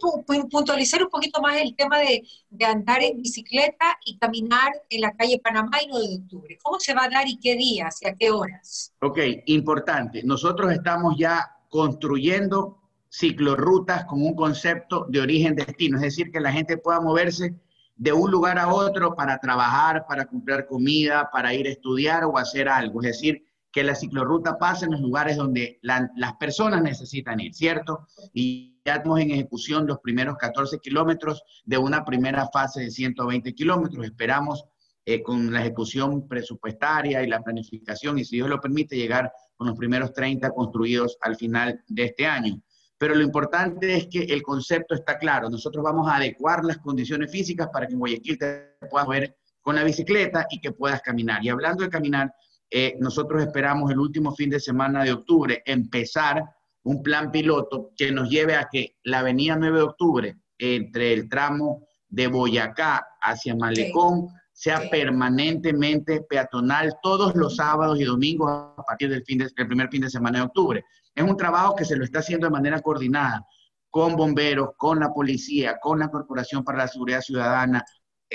puntualizar 0.50 1.04
un 1.04 1.10
poquito 1.10 1.42
más 1.42 1.58
el 1.58 1.76
tema 1.76 2.00
de, 2.00 2.24
andar 2.66 3.02
en 3.04 3.22
bicicleta 3.22 3.98
y 4.06 4.18
caminar 4.18 4.72
en 4.90 5.02
la 5.02 5.12
calle 5.14 5.40
Panamá 5.44 5.82
y 5.84 5.88
9 5.88 6.08
de 6.08 6.16
octubre. 6.16 6.58
¿Cómo 6.64 6.80
se 6.80 6.94
va 6.94 7.06
a 7.06 7.10
dar 7.10 7.28
y 7.28 7.40
qué 7.40 7.56
días 7.56 8.02
y 8.02 8.08
a 8.08 8.16
qué 8.16 8.32
horas? 8.32 8.94
Ok, 9.02 9.20
importante. 9.46 10.24
Nosotros 10.24 10.72
estamos 10.72 11.16
ya 11.18 11.50
construyendo 11.70 12.82
ciclorrutas 13.10 14.06
con 14.06 14.22
un 14.22 14.36
concepto 14.36 15.06
de 15.10 15.22
origen-destino, 15.22 15.98
es 15.98 16.04
decir, 16.04 16.32
que 16.32 16.40
la 16.40 16.52
gente 16.52 16.78
pueda 16.78 17.00
moverse 17.00 17.56
de 17.96 18.14
un 18.14 18.30
lugar 18.30 18.60
a 18.60 18.72
otro 18.72 19.16
para 19.16 19.40
trabajar, 19.40 20.06
para 20.08 20.26
comprar 20.26 20.68
comida, 20.68 21.30
para 21.32 21.54
ir 21.54 21.68
a 21.68 21.72
estudiar 21.72 22.26
o 22.26 22.38
hacer 22.38 22.70
algo. 22.70 23.02
Es 23.02 23.08
decir, 23.08 23.44
que 23.72 23.84
la 23.84 23.96
ciclorruta 23.96 24.58
pase 24.58 24.86
en 24.86 24.92
los 24.92 25.02
lugares 25.02 25.38
donde 25.38 25.80
las 25.82 26.34
personas 26.40 26.82
necesitan 26.82 27.40
ir, 27.40 27.54
¿cierto? 27.54 28.08
Y 28.34 28.77
estamos 28.96 29.20
en 29.20 29.32
ejecución 29.32 29.86
los 29.86 30.00
primeros 30.00 30.38
14 30.38 30.80
kilómetros 30.80 31.44
de 31.66 31.78
una 31.78 32.06
primera 32.06 32.48
fase 32.52 32.82
de 32.82 32.92
120 32.92 33.54
kilómetros. 33.54 34.06
Esperamos 34.06 34.66
eh, 35.06 35.22
con 35.22 35.52
la 35.52 35.62
ejecución 35.62 36.28
presupuestaria 36.28 37.24
y 37.24 37.28
la 37.28 37.42
planificación, 37.42 38.20
y 38.20 38.26
si 38.26 38.38
Dios 38.38 38.50
lo 38.50 38.60
permite, 38.60 38.96
llegar 38.96 39.32
con 39.56 39.68
los 39.68 39.78
primeros 39.78 40.14
30 40.14 40.50
construidos 40.52 41.18
al 41.22 41.36
final 41.36 41.82
de 41.88 42.04
este 42.06 42.26
año. 42.26 42.62
Pero 42.98 43.16
lo 43.16 43.22
importante 43.22 43.96
es 43.96 44.08
que 44.08 44.24
el 44.24 44.42
concepto 44.42 44.96
está 44.96 45.18
claro. 45.18 45.50
Nosotros 45.50 45.84
vamos 45.84 46.10
a 46.10 46.16
adecuar 46.16 46.66
las 46.66 46.80
condiciones 46.80 47.32
físicas 47.32 47.70
para 47.72 47.88
que 47.88 47.94
en 47.94 48.00
Guayaquil 48.00 48.38
te 48.38 48.76
puedas 48.90 49.08
ver 49.08 49.38
con 49.62 49.76
la 49.76 49.84
bicicleta 49.84 50.48
y 50.50 50.60
que 50.60 50.72
puedas 50.72 51.02
caminar. 51.02 51.44
Y 51.44 51.50
hablando 51.50 51.84
de 51.84 51.90
caminar, 51.90 52.34
eh, 52.70 52.96
nosotros 53.00 53.42
esperamos 53.42 53.92
el 53.92 54.00
último 54.00 54.34
fin 54.34 54.50
de 54.50 54.60
semana 54.60 55.04
de 55.04 55.14
octubre 55.14 55.62
empezar 55.66 56.44
un 56.88 57.04
plan 57.04 57.32
piloto 57.32 57.92
que 57.98 58.14
nos 58.14 58.30
lleve 58.30 58.56
a 58.56 58.70
que 58.72 58.96
la 59.04 59.20
avenida 59.20 59.58
9 59.58 59.78
de 59.78 59.84
octubre, 59.84 60.38
entre 60.58 61.12
el 61.12 61.28
tramo 61.28 61.86
de 62.08 62.28
Boyacá 62.28 63.06
hacia 63.22 63.56
Malecón, 63.56 64.30
sea 64.54 64.90
permanentemente 64.90 66.22
peatonal 66.22 66.96
todos 67.04 67.36
los 67.36 67.58
sábados 67.58 68.00
y 68.00 68.06
domingos 68.06 68.50
a 68.78 68.84
partir 68.84 69.10
del, 69.10 69.24
fin 69.26 69.38
del 69.38 69.68
primer 69.68 69.90
fin 69.90 70.02
de 70.02 70.10
semana 70.10 70.40
de 70.40 70.46
octubre. 70.46 70.86
Es 71.14 71.24
un 71.26 71.36
trabajo 71.36 71.76
que 71.76 71.84
se 71.84 71.98
lo 71.98 72.06
está 72.06 72.20
haciendo 72.20 72.48
de 72.48 72.52
manera 72.52 72.80
coordinada 72.80 73.46
con 73.90 74.16
bomberos, 74.16 74.70
con 74.78 75.02
la 75.02 75.14
policía, 75.14 75.80
con 75.82 76.00
la 76.00 76.10
Corporación 76.10 76.64
para 76.64 76.78
la 76.78 76.88
Seguridad 76.88 77.20
Ciudadana, 77.20 77.84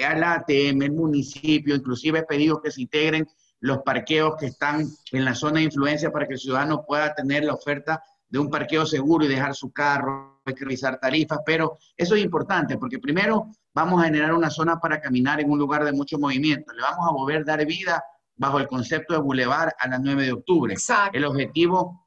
al 0.04 0.22
ATM, 0.22 0.82
el 0.82 0.92
municipio, 0.92 1.74
inclusive 1.74 2.18
he 2.18 2.24
pedido 2.24 2.60
que 2.60 2.70
se 2.70 2.82
integren 2.82 3.26
los 3.60 3.78
parqueos 3.78 4.34
que 4.38 4.46
están 4.46 4.86
en 5.12 5.24
la 5.24 5.34
zona 5.34 5.60
de 5.60 5.66
influencia 5.66 6.10
para 6.10 6.26
que 6.26 6.34
el 6.34 6.40
ciudadano 6.40 6.84
pueda 6.84 7.14
tener 7.14 7.44
la 7.44 7.54
oferta 7.54 8.02
de 8.32 8.38
un 8.38 8.48
parqueo 8.48 8.86
seguro 8.86 9.26
y 9.26 9.28
dejar 9.28 9.54
su 9.54 9.70
carro, 9.72 10.40
hay 10.46 10.54
que 10.54 10.64
revisar 10.64 10.98
tarifas, 10.98 11.40
pero 11.44 11.76
eso 11.94 12.14
es 12.14 12.24
importante 12.24 12.78
porque 12.78 12.98
primero 12.98 13.48
vamos 13.74 14.00
a 14.00 14.06
generar 14.06 14.32
una 14.32 14.48
zona 14.48 14.80
para 14.80 15.02
caminar 15.02 15.38
en 15.40 15.50
un 15.50 15.58
lugar 15.58 15.84
de 15.84 15.92
mucho 15.92 16.18
movimiento, 16.18 16.72
le 16.72 16.80
vamos 16.80 17.06
a 17.06 17.12
volver 17.12 17.44
dar 17.44 17.64
vida 17.66 18.02
bajo 18.34 18.58
el 18.58 18.68
concepto 18.68 19.12
de 19.12 19.20
bulevar 19.20 19.74
a 19.78 19.86
las 19.86 20.00
9 20.00 20.24
de 20.24 20.32
octubre. 20.32 20.72
Exacto. 20.72 21.18
El 21.18 21.26
objetivo 21.26 22.06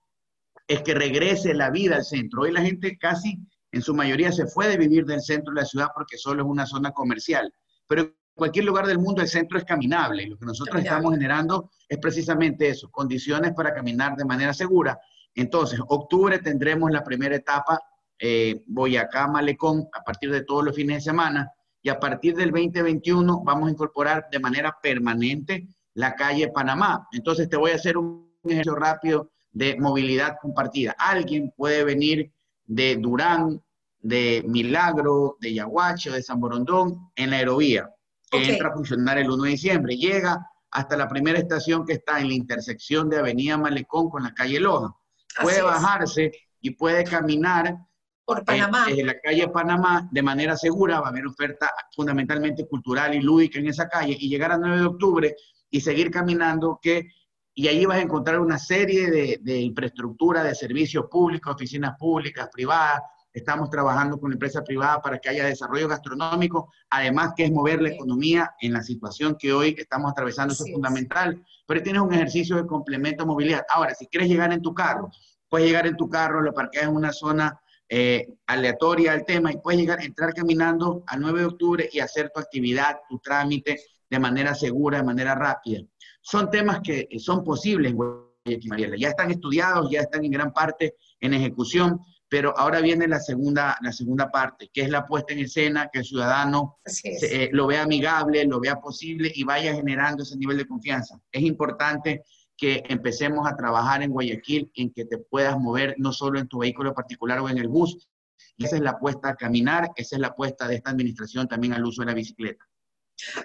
es 0.67 0.82
que 0.82 0.96
regrese 0.96 1.53
la 1.53 1.70
vida 1.70 1.98
al 1.98 2.03
centro. 2.03 2.41
Hoy 2.41 2.51
la 2.51 2.62
gente 2.62 2.98
casi 2.98 3.38
en 3.72 3.84
su 3.84 3.94
mayoría 3.94 4.32
se 4.32 4.48
fue 4.48 4.67
de 4.67 4.77
vivir 4.77 5.05
del 5.05 5.22
centro 5.22 5.53
de 5.53 5.62
la 5.62 5.67
ciudad 5.67 5.89
porque 5.94 6.17
solo 6.17 6.41
es 6.41 6.50
una 6.50 6.65
zona 6.65 6.89
comercial. 6.89 7.53
Pero 7.86 8.01
en 8.01 8.15
cualquier 8.34 8.65
lugar 8.65 8.88
del 8.88 8.98
mundo 8.98 9.22
el 9.22 9.27
centro 9.27 9.60
es 9.60 9.63
caminable 9.63 10.24
y 10.24 10.29
lo 10.29 10.38
que 10.38 10.46
nosotros 10.48 10.82
estamos 10.82 11.13
generando 11.13 11.70
es 11.88 12.00
precisamente 12.00 12.67
eso, 12.67 12.89
condiciones 12.89 13.53
para 13.53 13.75
caminar 13.75 14.15
de 14.15 14.25
manera 14.25 14.55
segura. 14.55 15.00
Entonces, 15.35 15.79
octubre 15.87 16.39
tendremos 16.39 16.89
la 16.91 17.03
primera 17.03 17.35
etapa, 17.35 17.79
eh, 18.17 18.63
Boyacá, 18.65 19.27
Malecón, 19.27 19.87
a 19.93 20.01
partir 20.01 20.31
de 20.31 20.43
todos 20.43 20.63
los 20.63 20.75
fines 20.75 20.97
de 20.97 21.11
semana, 21.11 21.51
y 21.81 21.89
a 21.89 21.99
partir 21.99 22.35
del 22.35 22.51
2021 22.51 23.43
vamos 23.43 23.67
a 23.67 23.71
incorporar 23.71 24.27
de 24.31 24.39
manera 24.39 24.75
permanente 24.81 25.67
la 25.93 26.15
calle 26.15 26.47
Panamá. 26.47 27.07
Entonces, 27.11 27.49
te 27.49 27.57
voy 27.57 27.71
a 27.71 27.75
hacer 27.75 27.97
un 27.97 28.31
ejercicio 28.43 28.75
rápido 28.75 29.31
de 29.51 29.77
movilidad 29.77 30.37
compartida. 30.41 30.95
Alguien 30.97 31.53
puede 31.55 31.83
venir 31.83 32.31
de 32.65 32.95
Durán, 32.95 33.61
de 33.99 34.43
Milagro, 34.47 35.37
de 35.39 35.53
Yaguacho, 35.53 36.11
de 36.11 36.21
San 36.21 36.39
Borondón, 36.39 37.11
en 37.15 37.31
la 37.31 37.37
aerovía, 37.37 37.89
que 38.29 38.51
entra 38.51 38.69
a 38.69 38.73
funcionar 38.73 39.17
el 39.17 39.29
1 39.29 39.43
de 39.43 39.49
diciembre. 39.49 39.95
Llega 39.95 40.45
hasta 40.71 40.97
la 40.97 41.07
primera 41.07 41.39
estación 41.39 41.85
que 41.85 41.93
está 41.93 42.19
en 42.19 42.27
la 42.27 42.33
intersección 42.33 43.09
de 43.09 43.17
Avenida 43.17 43.57
Malecón 43.57 44.09
con 44.09 44.23
la 44.23 44.33
calle 44.33 44.59
Loja. 44.59 44.95
Puede 45.41 45.61
bajarse 45.61 46.31
y 46.61 46.71
puede 46.71 47.03
caminar 47.03 47.75
por 48.23 48.43
Panamá. 48.43 48.87
En, 48.89 49.05
la 49.05 49.19
calle 49.19 49.47
Panamá 49.49 50.07
de 50.11 50.21
manera 50.21 50.57
segura, 50.57 50.99
va 50.99 51.07
a 51.07 51.09
haber 51.09 51.27
oferta 51.27 51.71
fundamentalmente 51.95 52.67
cultural 52.67 53.13
y 53.13 53.21
lúdica 53.21 53.59
en 53.59 53.67
esa 53.67 53.87
calle 53.87 54.17
y 54.19 54.29
llegar 54.29 54.51
al 54.51 54.61
9 54.61 54.77
de 54.77 54.85
octubre 54.85 55.35
y 55.69 55.81
seguir 55.81 56.09
caminando 56.09 56.79
que 56.81 57.09
y 57.57 57.69
ahí 57.69 57.85
vas 57.85 57.99
a 57.99 58.01
encontrar 58.01 58.41
una 58.41 58.59
serie 58.59 59.09
de, 59.09 59.39
de 59.41 59.59
infraestructura, 59.61 60.43
de 60.43 60.53
servicios 60.53 61.05
públicos, 61.09 61.55
oficinas 61.55 61.95
públicas, 61.97 62.49
privadas, 62.51 62.99
Estamos 63.35 63.69
trabajando 63.69 64.17
con 64.17 64.31
empresas 64.31 64.63
privadas 64.65 64.99
para 65.03 65.19
que 65.19 65.27
haya 65.27 65.43
desarrollo 65.45 65.89
gastronómico, 65.89 66.71
además 66.89 67.33
que 67.35 67.43
es 67.43 67.51
mover 67.51 67.81
la 67.81 67.89
economía 67.89 68.55
en 68.61 68.71
la 68.71 68.81
situación 68.81 69.35
que 69.37 69.51
hoy 69.51 69.75
estamos 69.77 70.09
atravesando, 70.09 70.53
eso 70.53 70.63
es 70.65 70.71
fundamental. 70.71 71.43
Pero 71.67 71.83
tienes 71.83 72.01
un 72.01 72.13
ejercicio 72.13 72.55
de 72.55 72.65
complemento 72.65 73.23
a 73.23 73.25
movilidad. 73.25 73.65
Ahora, 73.69 73.93
si 73.93 74.07
quieres 74.07 74.29
llegar 74.29 74.53
en 74.53 74.61
tu 74.61 74.73
carro, 74.73 75.11
puedes 75.49 75.67
llegar 75.67 75.85
en 75.85 75.97
tu 75.97 76.09
carro, 76.09 76.41
lo 76.41 76.53
parqueas 76.53 76.85
en 76.85 76.95
una 76.95 77.11
zona 77.11 77.59
eh, 77.89 78.25
aleatoria 78.47 79.11
al 79.11 79.25
tema 79.25 79.51
y 79.51 79.57
puedes 79.57 79.81
llegar, 79.81 80.01
entrar 80.01 80.33
caminando 80.33 81.03
al 81.05 81.19
9 81.19 81.41
de 81.41 81.45
octubre 81.45 81.89
y 81.91 81.99
hacer 81.99 82.31
tu 82.33 82.39
actividad, 82.39 82.99
tu 83.09 83.19
trámite 83.19 83.81
de 84.09 84.17
manera 84.19 84.55
segura, 84.55 84.99
de 84.99 85.03
manera 85.03 85.35
rápida. 85.35 85.81
Son 86.21 86.49
temas 86.49 86.79
que 86.79 87.09
son 87.19 87.43
posibles, 87.43 87.93
Mariela. 87.93 88.95
Ya 88.97 89.09
están 89.09 89.29
estudiados, 89.29 89.91
ya 89.91 89.99
están 89.99 90.23
en 90.23 90.31
gran 90.31 90.53
parte 90.53 90.95
en 91.19 91.33
ejecución 91.33 91.99
pero 92.35 92.53
ahora 92.57 92.81
viene 92.81 93.07
la 93.07 93.21
segunda, 93.21 93.77
la 93.79 93.93
segunda 93.93 94.29
parte, 94.29 94.69
que 94.73 94.81
es 94.81 94.89
la 94.89 95.05
puesta 95.05 95.31
en 95.31 95.39
escena, 95.39 95.87
que 95.89 95.99
el 95.99 96.03
ciudadano 96.03 96.79
eh, 97.05 97.49
lo 97.53 97.65
vea 97.65 97.83
amigable, 97.83 98.43
lo 98.43 98.59
vea 98.59 98.75
posible 98.75 99.31
y 99.33 99.45
vaya 99.45 99.73
generando 99.73 100.23
ese 100.23 100.35
nivel 100.35 100.57
de 100.57 100.67
confianza. 100.67 101.17
Es 101.31 101.43
importante 101.43 102.23
que 102.57 102.83
empecemos 102.89 103.47
a 103.47 103.55
trabajar 103.55 104.03
en 104.03 104.11
Guayaquil, 104.11 104.69
en 104.75 104.91
que 104.91 105.05
te 105.05 105.17
puedas 105.17 105.57
mover 105.57 105.95
no 105.97 106.11
solo 106.11 106.37
en 106.37 106.49
tu 106.49 106.57
vehículo 106.57 106.93
particular 106.93 107.39
o 107.39 107.47
en 107.47 107.57
el 107.57 107.69
bus. 107.69 108.09
Y 108.57 108.65
esa 108.65 108.75
es 108.75 108.81
la 108.81 108.89
apuesta 108.91 109.29
a 109.29 109.35
caminar, 109.35 109.91
esa 109.95 110.17
es 110.17 110.19
la 110.19 110.27
apuesta 110.27 110.67
de 110.67 110.75
esta 110.75 110.91
administración 110.91 111.47
también 111.47 111.71
al 111.71 111.85
uso 111.85 112.01
de 112.01 112.07
la 112.07 112.13
bicicleta. 112.13 112.65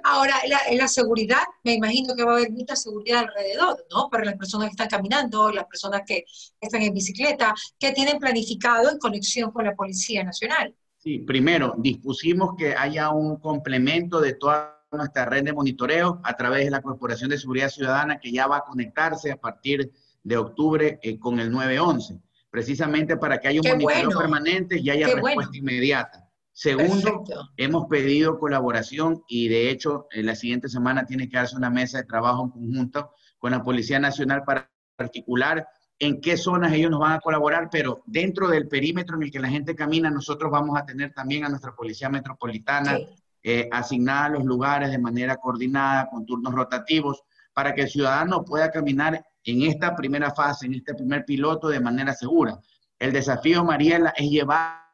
Ahora, 0.02 0.34
la, 0.72 0.88
seguridad, 0.88 1.42
me 1.64 1.74
imagino 1.74 2.14
que 2.14 2.24
va 2.24 2.32
a 2.32 2.36
haber 2.36 2.50
mucha 2.50 2.76
seguridad 2.76 3.20
alrededor, 3.20 3.86
¿no? 3.90 4.08
Para 4.10 4.24
las 4.24 4.36
personas 4.36 4.68
que 4.68 4.72
están 4.72 4.88
caminando, 4.88 5.50
las 5.52 5.66
personas 5.66 6.02
que 6.06 6.24
están 6.60 6.82
en 6.82 6.92
bicicleta, 6.92 7.54
que 7.78 7.92
tienen 7.92 8.18
planificado 8.18 8.90
en 8.90 8.98
conexión 8.98 9.50
con 9.52 9.64
la 9.64 9.74
Policía 9.74 10.24
Nacional. 10.24 10.74
Sí, 10.98 11.20
primero, 11.20 11.74
dispusimos 11.78 12.54
que 12.58 12.74
haya 12.74 13.10
un 13.10 13.36
complemento 13.38 14.20
de 14.20 14.34
toda 14.34 14.84
nuestra 14.92 15.24
red 15.24 15.44
de 15.44 15.52
monitoreo 15.52 16.20
a 16.24 16.36
través 16.36 16.64
de 16.64 16.70
la 16.70 16.82
Corporación 16.82 17.30
de 17.30 17.38
Seguridad 17.38 17.70
Ciudadana 17.70 18.18
que 18.18 18.32
ya 18.32 18.46
va 18.46 18.58
a 18.58 18.64
conectarse 18.64 19.30
a 19.30 19.36
partir 19.36 19.92
de 20.22 20.36
octubre 20.36 20.98
eh, 21.02 21.18
con 21.18 21.40
el 21.40 21.50
911, 21.50 22.20
precisamente 22.50 23.16
para 23.16 23.38
que 23.38 23.48
haya 23.48 23.60
un 23.60 23.68
monitoreo 23.68 24.10
permanente 24.10 24.78
y 24.78 24.90
haya 24.90 25.06
respuesta 25.06 25.56
inmediata. 25.56 26.29
Segundo, 26.62 27.24
hemos 27.56 27.86
pedido 27.86 28.38
colaboración 28.38 29.24
y 29.26 29.48
de 29.48 29.70
hecho 29.70 30.08
en 30.10 30.26
la 30.26 30.34
siguiente 30.34 30.68
semana 30.68 31.06
tiene 31.06 31.26
que 31.26 31.38
darse 31.38 31.56
una 31.56 31.70
mesa 31.70 31.96
de 31.96 32.04
trabajo 32.04 32.44
en 32.44 32.50
conjunto 32.50 33.12
con 33.38 33.52
la 33.52 33.64
Policía 33.64 33.98
Nacional 33.98 34.42
para 34.44 34.70
articular 34.98 35.66
en 35.98 36.20
qué 36.20 36.36
zonas 36.36 36.74
ellos 36.74 36.90
nos 36.90 37.00
van 37.00 37.12
a 37.12 37.20
colaborar, 37.20 37.70
pero 37.72 38.02
dentro 38.04 38.46
del 38.48 38.68
perímetro 38.68 39.16
en 39.16 39.22
el 39.22 39.30
que 39.30 39.40
la 39.40 39.48
gente 39.48 39.74
camina, 39.74 40.10
nosotros 40.10 40.50
vamos 40.50 40.78
a 40.78 40.84
tener 40.84 41.14
también 41.14 41.46
a 41.46 41.48
nuestra 41.48 41.74
Policía 41.74 42.10
Metropolitana 42.10 42.98
eh, 43.42 43.66
asignada 43.72 44.26
a 44.26 44.28
los 44.28 44.44
lugares 44.44 44.90
de 44.90 44.98
manera 44.98 45.36
coordinada, 45.36 46.10
con 46.10 46.26
turnos 46.26 46.52
rotativos, 46.52 47.22
para 47.54 47.74
que 47.74 47.82
el 47.82 47.88
ciudadano 47.88 48.44
pueda 48.44 48.70
caminar 48.70 49.24
en 49.44 49.62
esta 49.62 49.96
primera 49.96 50.30
fase, 50.34 50.66
en 50.66 50.74
este 50.74 50.92
primer 50.92 51.24
piloto 51.24 51.68
de 51.68 51.80
manera 51.80 52.12
segura. 52.12 52.60
El 52.98 53.14
desafío, 53.14 53.64
Mariela, 53.64 54.12
es 54.14 54.30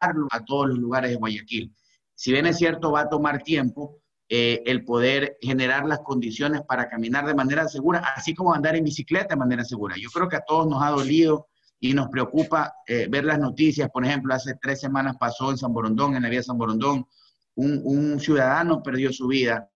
llevarlo 0.06 0.28
a 0.30 0.44
todos 0.44 0.68
los 0.68 0.78
lugares 0.78 1.10
de 1.10 1.16
Guayaquil. 1.16 1.75
Si 2.14 2.32
bien 2.32 2.46
es 2.46 2.56
cierto, 2.56 2.92
va 2.92 3.02
a 3.02 3.08
tomar 3.08 3.42
tiempo 3.42 4.00
eh, 4.28 4.62
el 4.66 4.84
poder 4.84 5.36
generar 5.40 5.86
las 5.86 6.00
condiciones 6.00 6.62
para 6.62 6.88
caminar 6.88 7.26
de 7.26 7.34
manera 7.34 7.68
segura, 7.68 8.02
así 8.16 8.34
como 8.34 8.54
andar 8.54 8.75
en 8.76 8.84
bicicleta 8.84 9.28
de 9.28 9.36
manera 9.36 9.64
segura. 9.64 9.96
Yo 9.98 10.10
creo 10.10 10.28
que 10.28 10.36
a 10.36 10.44
todos 10.46 10.66
nos 10.66 10.82
ha 10.82 10.90
dolido 10.90 11.48
y 11.78 11.92
nos 11.92 12.08
preocupa 12.08 12.75
eh, 12.86 13.06
ver 13.08 13.25
las 13.25 13.38
noticias. 13.38 13.90
Por 13.90 14.04
ejemplo, 14.04 14.34
hace 14.34 14.54
tres 14.60 14.80
semanas 14.80 15.16
pasó 15.18 15.50
en 15.50 15.58
San 15.58 15.72
Borondón, 15.72 16.16
en 16.16 16.22
la 16.22 16.28
vía 16.28 16.42
San 16.42 16.58
Borondón, 16.58 17.06
un, 17.54 17.80
un 17.84 18.20
ciudadano 18.20 18.82
perdió 18.82 19.12
su 19.12 19.28
vida, 19.28 19.70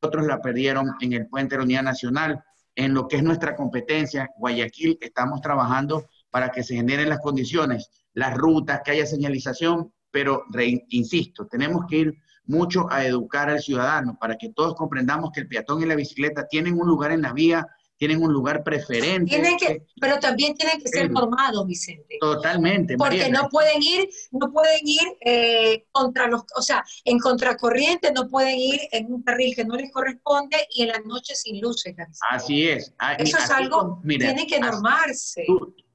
otros 0.00 0.26
la 0.26 0.40
perdieron 0.40 0.86
en 1.00 1.12
el 1.12 1.28
puente 1.28 1.54
de 1.54 1.58
la 1.58 1.64
Unidad 1.64 1.82
Nacional. 1.82 2.42
En 2.74 2.94
lo 2.94 3.08
que 3.08 3.16
es 3.16 3.22
nuestra 3.22 3.56
competencia, 3.56 4.30
Guayaquil, 4.38 4.96
estamos 5.00 5.40
trabajando 5.40 6.08
para 6.30 6.50
que 6.50 6.62
se 6.62 6.74
generen 6.74 7.08
las 7.08 7.20
condiciones, 7.20 7.90
las 8.14 8.34
rutas, 8.36 8.80
que 8.84 8.92
haya 8.92 9.06
señalización, 9.06 9.92
pero 10.10 10.44
insisto, 10.88 11.46
tenemos 11.46 11.84
que 11.88 11.96
ir 11.96 12.14
mucho 12.44 12.90
a 12.90 13.04
educar 13.06 13.48
al 13.48 13.60
ciudadano 13.60 14.18
para 14.20 14.36
que 14.36 14.50
todos 14.50 14.74
comprendamos 14.74 15.30
que 15.32 15.40
el 15.40 15.48
peatón 15.48 15.82
y 15.82 15.86
la 15.86 15.94
bicicleta 15.94 16.48
tienen 16.48 16.78
un 16.80 16.88
lugar 16.88 17.12
en 17.12 17.22
la 17.22 17.32
vía, 17.32 17.66
tienen 17.96 18.22
un 18.22 18.32
lugar 18.32 18.64
preferente. 18.64 19.28
Tienen 19.28 19.58
que, 19.58 19.84
pero 20.00 20.18
también 20.18 20.54
tienen 20.54 20.80
que 20.80 20.88
ser 20.88 21.12
formados, 21.12 21.66
Vicente. 21.66 22.16
Totalmente. 22.18 22.96
Porque 22.96 23.28
no 23.28 23.48
pueden 23.50 23.82
ir, 23.82 24.08
no 24.32 24.50
pueden 24.50 24.80
ir 24.82 25.02
eh, 25.20 25.84
contra 25.92 26.26
los, 26.26 26.42
o 26.56 26.62
sea, 26.62 26.82
en 27.04 27.18
contracorriente, 27.18 28.10
no 28.10 28.26
pueden 28.26 28.58
ir 28.58 28.80
en 28.92 29.12
un 29.12 29.22
carril 29.22 29.54
que 29.54 29.66
no 29.66 29.76
les 29.76 29.92
corresponde 29.92 30.56
y 30.74 30.82
en 30.82 30.88
la 30.88 31.00
noche 31.04 31.34
sin 31.34 31.60
luces. 31.60 31.94
Así 32.30 32.68
es. 32.68 32.92
Ah, 32.98 33.14
Eso 33.14 33.36
es 33.36 33.50
algo, 33.50 34.00
que 34.02 34.16
tiene 34.16 34.46
que 34.46 34.58
normarse. 34.58 35.44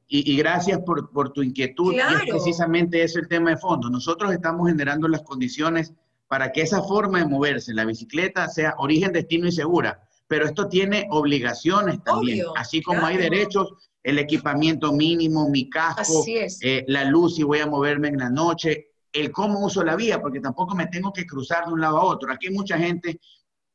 Y, 0.07 0.37
gracias 0.37 0.79
por, 0.85 1.11
por, 1.11 1.33
tu 1.33 1.41
inquietud. 1.41 1.93
Y 1.93 1.97
es 1.97 2.29
precisamente 2.29 3.01
eso 3.01 3.19
el 3.19 3.27
tema 3.27 3.49
de 3.49 3.57
fondo. 3.57 3.89
Nosotros 3.89 4.31
estamos 4.31 4.67
generando 4.67 5.07
las 5.07 5.23
condiciones 5.23 5.93
para 6.27 6.51
que 6.51 6.61
esa 6.61 6.81
forma 6.83 7.19
de 7.19 7.25
moverse, 7.25 7.73
la 7.73 7.85
bicicleta, 7.85 8.47
sea 8.47 8.75
origen, 8.77 9.11
destino 9.13 9.47
y 9.47 9.51
segura. 9.51 10.07
Pero 10.27 10.45
esto 10.45 10.67
tiene 10.67 11.07
obligaciones 11.11 12.03
también, 12.03 12.45
así 12.55 12.81
como 12.81 13.05
hay 13.05 13.17
derechos, 13.17 13.73
el 14.01 14.17
equipamiento 14.19 14.91
mínimo, 14.91 15.49
mi 15.49 15.69
casco, 15.69 16.23
eh, 16.27 16.83
la 16.87 17.05
luz 17.05 17.35
si 17.35 17.43
voy 17.43 17.59
a 17.59 17.67
moverme 17.67 18.07
en 18.07 18.17
la 18.17 18.29
noche, 18.29 18.91
el 19.11 19.31
cómo 19.31 19.65
uso 19.65 19.83
la 19.83 19.95
vía, 19.95 20.21
porque 20.21 20.39
tampoco 20.39 20.75
me 20.75 20.87
tengo 20.87 21.13
que 21.13 21.25
cruzar 21.25 21.65
de 21.65 21.73
un 21.73 21.81
lado 21.81 21.97
a 21.97 22.03
otro. 22.05 22.31
Aquí 22.31 22.47
hay 22.47 22.53
mucha 22.53 22.77
gente 22.77 23.19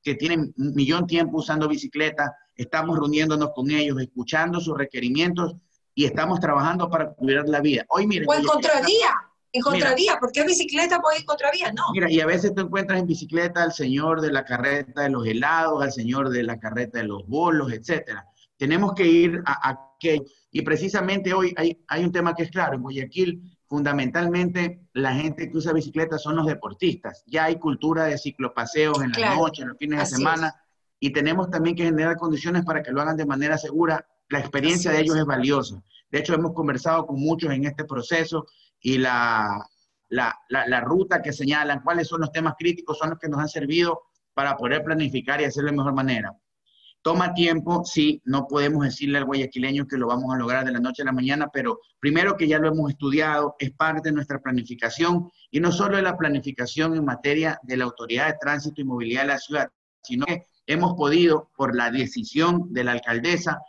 que 0.02 0.14
tiene 0.14 0.36
un 0.36 0.74
millón 0.74 1.02
de 1.02 1.06
tiempo 1.06 1.38
usando 1.38 1.68
bicicleta, 1.68 2.34
estamos 2.54 2.98
reuniéndonos 2.98 3.50
con 3.54 3.70
ellos, 3.70 4.00
escuchando 4.00 4.60
sus 4.60 4.76
requerimientos 4.76 5.54
y 5.94 6.04
estamos 6.04 6.40
trabajando 6.40 6.88
para 6.88 7.12
cuidar 7.12 7.48
la 7.48 7.60
vida. 7.60 7.84
Hoy, 7.88 8.06
miren, 8.06 8.28
o 8.28 8.34
en 8.34 8.44
contravía, 8.44 9.10
en 9.52 9.62
contravía, 9.62 10.18
¿por 10.18 10.32
qué 10.32 10.44
bicicleta 10.44 11.00
puede 11.00 11.16
ir 11.16 11.20
en 11.22 11.26
contravía? 11.26 11.72
No. 11.72 11.84
Mira, 11.92 12.10
y 12.10 12.20
a 12.20 12.26
veces 12.26 12.54
tú 12.54 12.62
encuentras 12.62 13.00
en 13.00 13.06
bicicleta 13.06 13.62
al 13.62 13.72
señor 13.72 14.20
de 14.20 14.32
la 14.32 14.44
carreta 14.44 15.02
de 15.02 15.10
los 15.10 15.26
helados, 15.26 15.82
al 15.82 15.92
señor 15.92 16.30
de 16.30 16.42
la 16.42 16.58
carreta 16.58 16.98
de 16.98 17.04
los 17.04 17.26
bolos, 17.26 17.72
etcétera. 17.72 18.26
Tenemos 18.56 18.94
que 18.94 19.06
ir 19.06 19.42
a, 19.46 19.70
aquello. 19.70 20.24
Y 20.50 20.62
precisamente 20.62 21.32
hoy 21.32 21.54
hay, 21.56 21.82
hay 21.88 22.04
un 22.04 22.12
tema 22.12 22.34
que 22.34 22.44
es 22.44 22.50
claro, 22.50 22.74
en 22.74 22.82
Guayaquil 22.82 23.56
fundamentalmente 23.70 24.82
la 24.94 25.14
gente 25.14 25.48
que 25.48 25.56
usa 25.56 25.72
bicicleta 25.72 26.18
son 26.18 26.34
los 26.34 26.46
deportistas. 26.46 27.22
Ya 27.28 27.44
hay 27.44 27.56
cultura 27.60 28.06
de 28.06 28.18
ciclopaseos 28.18 29.00
en 29.00 29.12
la 29.12 29.36
noche, 29.36 29.62
en 29.62 29.68
los 29.68 29.78
fines 29.78 30.00
de 30.00 30.06
semana, 30.06 30.52
y 30.98 31.12
tenemos 31.12 31.48
también 31.50 31.76
que 31.76 31.84
generar 31.84 32.16
condiciones 32.16 32.64
para 32.64 32.82
que 32.82 32.90
lo 32.90 33.00
hagan 33.00 33.16
de 33.16 33.24
manera 33.24 33.56
segura. 33.56 34.04
La 34.30 34.38
experiencia 34.38 34.92
de 34.92 35.00
ellos 35.00 35.16
es. 35.16 35.24
valiosa. 35.24 35.82
De 36.10 36.20
hecho, 36.20 36.34
hemos 36.34 36.54
conversado 36.54 37.06
con 37.06 37.20
muchos 37.20 37.52
en 37.52 37.64
este 37.66 37.84
proceso 37.84 38.46
y 38.80 38.98
la, 38.98 39.64
la, 40.08 40.34
la, 40.48 40.80
ruta 40.80 41.20
que 41.20 41.32
señalan, 41.32 41.82
cuáles 41.82 42.08
son 42.08 42.20
los 42.20 42.32
temas 42.32 42.54
críticos, 42.58 42.98
son 42.98 43.10
los 43.10 43.18
que 43.18 43.28
nos 43.28 43.40
han 43.40 43.48
servido 43.48 44.02
para 44.32 44.56
poder 44.56 44.82
planificar 44.82 45.40
y 45.40 45.44
hacerlo 45.44 45.70
de 45.70 45.76
mejor 45.76 45.94
manera. 45.94 46.32
Toma 47.02 47.32
tiempo, 47.32 47.82
sí, 47.84 48.20
no 48.24 48.46
podemos 48.46 48.84
decirle 48.84 49.18
al 49.18 49.24
guayaquileño 49.24 49.86
que 49.86 49.96
lo 49.96 50.06
vamos 50.06 50.34
a 50.34 50.38
lograr 50.38 50.64
de 50.64 50.72
la 50.72 50.80
noche 50.80 51.02
a 51.02 51.06
la 51.06 51.12
mañana, 51.12 51.48
pero 51.52 51.80
primero 51.98 52.36
que 52.36 52.46
ya 52.46 52.58
lo 52.58 52.68
hemos 52.68 52.90
estudiado, 52.90 53.56
es 53.58 53.70
parte 53.72 54.10
de 54.10 54.14
nuestra 54.14 54.38
planificación 54.40 55.30
y 55.50 55.60
no 55.60 55.72
solo 55.72 55.96
de 55.96 56.02
la 56.02 56.16
planificación 56.16 56.94
en 56.94 57.04
materia 57.04 57.58
de 57.62 57.78
la 57.78 57.84
Autoridad 57.84 58.26
de 58.26 58.38
Tránsito 58.38 58.80
y 58.80 58.84
Movilidad 58.84 59.22
de 59.22 59.28
la 59.28 59.38
ciudad, 59.38 59.68
sino 60.02 60.26
que 60.26 60.44
hemos 60.66 60.94
podido, 60.94 61.50
por 61.56 61.74
la 61.74 61.90
decisión 61.90 62.72
de 62.72 62.84
la 62.84 62.92
alcaldesa, 62.92 63.60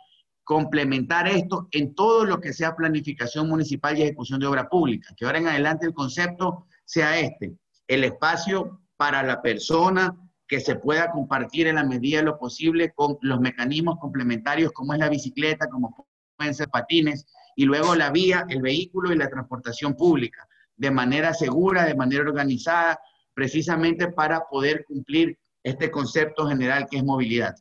complementar 0.44 1.28
esto 1.28 1.68
en 1.70 1.94
todo 1.94 2.24
lo 2.24 2.40
que 2.40 2.52
sea 2.52 2.76
planificación 2.76 3.48
municipal 3.48 3.96
y 3.96 4.02
ejecución 4.02 4.40
de 4.40 4.46
obra 4.46 4.68
pública, 4.68 5.14
que 5.16 5.24
ahora 5.24 5.38
en 5.38 5.48
adelante 5.48 5.86
el 5.86 5.94
concepto 5.94 6.66
sea 6.84 7.18
este, 7.18 7.54
el 7.86 8.04
espacio 8.04 8.80
para 8.96 9.22
la 9.22 9.40
persona, 9.40 10.16
que 10.46 10.60
se 10.60 10.76
pueda 10.76 11.10
compartir 11.10 11.66
en 11.66 11.76
la 11.76 11.84
medida 11.84 12.18
de 12.18 12.24
lo 12.24 12.38
posible 12.38 12.92
con 12.94 13.16
los 13.22 13.40
mecanismos 13.40 13.98
complementarios 13.98 14.72
como 14.72 14.92
es 14.92 14.98
la 14.98 15.08
bicicleta, 15.08 15.68
como 15.68 16.06
pueden 16.36 16.54
ser 16.54 16.68
patines, 16.68 17.26
y 17.56 17.64
luego 17.64 17.94
la 17.94 18.10
vía, 18.10 18.44
el 18.48 18.60
vehículo 18.60 19.12
y 19.12 19.16
la 19.16 19.30
transportación 19.30 19.94
pública, 19.94 20.46
de 20.76 20.90
manera 20.90 21.32
segura, 21.32 21.84
de 21.84 21.94
manera 21.94 22.24
organizada, 22.24 23.00
precisamente 23.34 24.08
para 24.08 24.46
poder 24.50 24.84
cumplir 24.84 25.38
este 25.62 25.90
concepto 25.90 26.46
general 26.46 26.86
que 26.90 26.98
es 26.98 27.04
movilidad. 27.04 27.54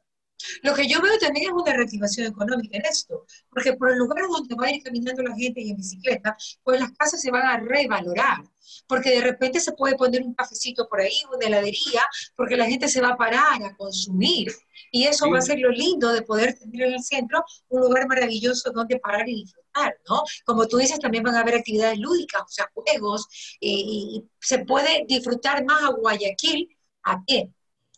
Lo 0.63 0.74
que 0.74 0.88
yo 0.88 1.01
veo 1.01 1.17
también 1.19 1.48
es 1.48 1.51
una 1.51 1.74
reactivación 1.74 2.27
económica 2.27 2.77
en 2.77 2.86
esto, 2.86 3.25
porque 3.50 3.74
por 3.74 3.91
el 3.91 3.98
lugar 3.98 4.24
donde 4.29 4.55
va 4.55 4.67
a 4.67 4.71
ir 4.71 4.83
caminando 4.83 5.21
la 5.24 5.36
gente 5.36 5.62
y 5.62 5.71
en 5.71 5.77
bicicleta, 5.77 6.36
pues 6.63 6.79
las 6.79 6.91
casas 6.91 7.21
se 7.21 7.31
van 7.31 7.45
a 7.45 7.57
revalorar, 7.57 8.39
porque 8.88 9.12
de 9.12 9.21
repente 9.21 9.60
se 9.60 9.74
puede 9.74 9.95
poner 9.95 10.21
un 10.21 10.33
cafecito 10.33 10.88
por 10.88 11.01
ahí, 11.01 11.21
una 11.33 11.45
heladería, 11.45 12.01
porque 12.36 12.57
la 12.57 12.65
gente 12.65 12.88
se 12.88 13.01
va 13.01 13.10
a 13.10 13.17
parar 13.17 13.62
a 13.63 13.75
consumir. 13.75 14.51
Y 14.91 15.05
eso 15.05 15.29
va 15.29 15.38
a 15.38 15.41
ser 15.41 15.60
lo 15.60 15.69
lindo 15.69 16.12
de 16.12 16.21
poder 16.21 16.57
tener 16.57 16.88
en 16.88 16.93
el 16.93 17.03
centro 17.03 17.43
un 17.69 17.81
lugar 17.81 18.07
maravilloso 18.07 18.71
donde 18.71 19.00
parar 19.00 19.27
y 19.27 19.36
disfrutar, 19.36 19.95
¿no? 20.10 20.24
Como 20.45 20.67
tú 20.67 20.77
dices, 20.77 21.00
también 21.00 21.24
van 21.24 21.36
a 21.36 21.41
haber 21.41 21.55
actividades 21.55 22.00
lúdicas, 22.00 22.41
o 22.41 22.50
sea, 22.50 22.69
juegos, 22.74 23.27
y, 23.60 24.17
y 24.17 24.29
se 24.39 24.65
puede 24.65 25.05
disfrutar 25.07 25.63
más 25.65 25.83
a 25.83 25.91
Guayaquil 25.91 26.77
a 27.03 27.24
pie. 27.24 27.50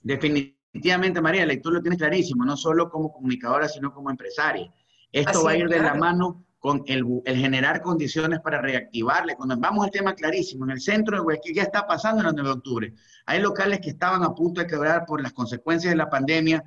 Definitivamente 0.02 0.63
Definitivamente, 0.74 1.22
María, 1.22 1.62
tú 1.62 1.70
lo 1.70 1.82
tienes 1.82 2.00
clarísimo, 2.00 2.44
no 2.44 2.58
solo 2.58 2.90
como 2.90 3.14
comunicadora, 3.14 3.70
sino 3.70 3.94
como 3.94 4.10
empresaria. 4.10 4.74
Esto 5.12 5.44
va 5.44 5.52
a 5.52 5.58
ir 5.58 5.70
de 5.70 5.80
la 5.80 5.94
mano 5.94 6.44
con 6.58 6.84
el, 6.88 7.06
generar 7.26 7.84
condiciones 7.84 8.40
para 8.40 8.60
reactivarle. 8.60 9.36
Cuando 9.36 9.56
vamos 9.58 9.86
al 9.86 9.92
tema 9.92 10.16
clarísimo, 10.16 10.66
en 10.66 10.72
el 10.72 10.82
centro 10.82 11.16
de 11.16 11.22
Guayaquil 11.22 11.56
ya 11.56 11.64
está 11.64 11.86
pasando 11.86 12.22
en 12.22 12.30
el 12.30 12.34
9 12.34 12.50
de 12.50 12.56
octubre. 12.56 12.94
Hay 13.28 13.40
locales 13.40 13.82
que 13.82 13.92
estaban 13.92 14.24
a 14.24 14.34
punto 14.34 14.62
de 14.62 14.68
quebrar 14.68 15.06
por 15.06 15.22
las 15.22 15.34
consecuencias 15.34 15.92
de 15.92 15.98
la 15.98 16.10
pandemia. 16.10 16.64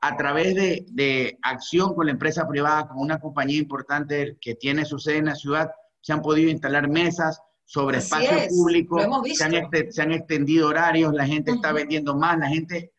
A 0.00 0.16
través 0.16 0.54
de, 0.54 0.86
de 0.88 1.38
acción 1.42 1.94
con 1.94 2.06
la 2.06 2.12
empresa 2.12 2.48
privada, 2.48 2.88
con 2.88 2.98
una 2.98 3.20
compañía 3.20 3.58
importante 3.58 4.38
que 4.40 4.54
tiene 4.54 4.84
su 4.84 4.98
sede 4.98 5.18
en 5.18 5.26
la 5.26 5.36
ciudad, 5.36 5.70
se 6.00 6.12
han 6.12 6.22
podido 6.22 6.50
instalar 6.50 6.88
mesas, 6.88 7.40
sobre 7.64 7.98
espacio 7.98 8.48
público, 8.48 8.98
se 9.32 9.44
han, 9.44 9.70
se 9.90 10.02
han, 10.02 10.12
extendido 10.12 10.68
horarios, 10.68 11.14
la 11.14 11.26
gente 11.26 11.52
está 11.52 11.72
vendiendo 11.72 12.14
más, 12.16 12.38
la 12.38 12.48
gente 12.48 12.92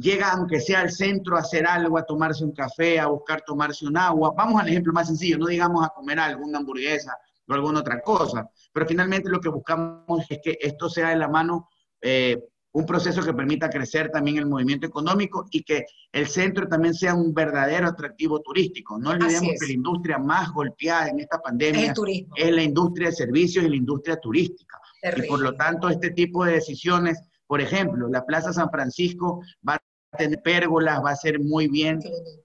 llega 0.00 0.32
aunque 0.32 0.60
sea 0.60 0.80
al 0.80 0.90
centro 0.90 1.36
a 1.36 1.40
hacer 1.40 1.66
algo, 1.66 1.98
a 1.98 2.04
tomarse 2.04 2.44
un 2.44 2.52
café, 2.52 2.98
a 2.98 3.06
buscar 3.06 3.42
tomarse 3.42 3.86
un 3.86 3.96
agua. 3.96 4.32
Vamos 4.36 4.60
al 4.60 4.68
ejemplo 4.68 4.92
más 4.92 5.08
sencillo, 5.08 5.38
no 5.38 5.46
digamos 5.46 5.84
a 5.84 5.90
comer 5.90 6.18
alguna 6.18 6.58
hamburguesa 6.58 7.16
o 7.46 7.52
alguna 7.52 7.80
otra 7.80 8.00
cosa, 8.00 8.48
pero 8.72 8.86
finalmente 8.86 9.28
lo 9.28 9.40
que 9.40 9.48
buscamos 9.48 10.24
es 10.30 10.38
que 10.42 10.56
esto 10.60 10.88
sea 10.88 11.10
de 11.10 11.16
la 11.16 11.28
mano 11.28 11.68
eh, 12.00 12.38
un 12.72 12.86
proceso 12.86 13.22
que 13.22 13.34
permita 13.34 13.68
crecer 13.68 14.10
también 14.10 14.38
el 14.38 14.46
movimiento 14.46 14.86
económico 14.86 15.46
y 15.50 15.62
que 15.64 15.86
el 16.12 16.28
centro 16.28 16.68
también 16.68 16.94
sea 16.94 17.14
un 17.14 17.34
verdadero 17.34 17.88
atractivo 17.88 18.40
turístico. 18.40 18.98
No 18.98 19.10
olvidemos 19.10 19.50
que 19.58 19.66
la 19.66 19.72
industria 19.72 20.18
más 20.18 20.52
golpeada 20.52 21.08
en 21.08 21.20
esta 21.20 21.40
pandemia 21.40 21.92
es, 22.36 22.52
la 22.52 22.62
industria 22.62 23.08
de 23.08 23.14
servicios 23.14 23.64
y 23.64 23.68
la 23.68 23.76
industria 23.76 24.16
turística. 24.20 24.78
Y 25.16 25.22
por 25.22 25.40
lo 25.40 25.54
tanto, 25.54 25.88
este 25.88 26.10
tipo 26.10 26.44
de 26.44 26.52
decisiones, 26.52 27.20
por 27.46 27.60
ejemplo, 27.60 28.08
la 28.08 28.24
Plaza 28.24 28.52
San 28.52 28.70
Francisco 28.70 29.40
va 29.68 29.74
a 29.74 29.82
tener 30.16 30.42
pérgolas, 30.42 31.02
va 31.04 31.10
a 31.10 31.16
ser 31.16 31.40
muy 31.40 31.68
bien 31.68 32.00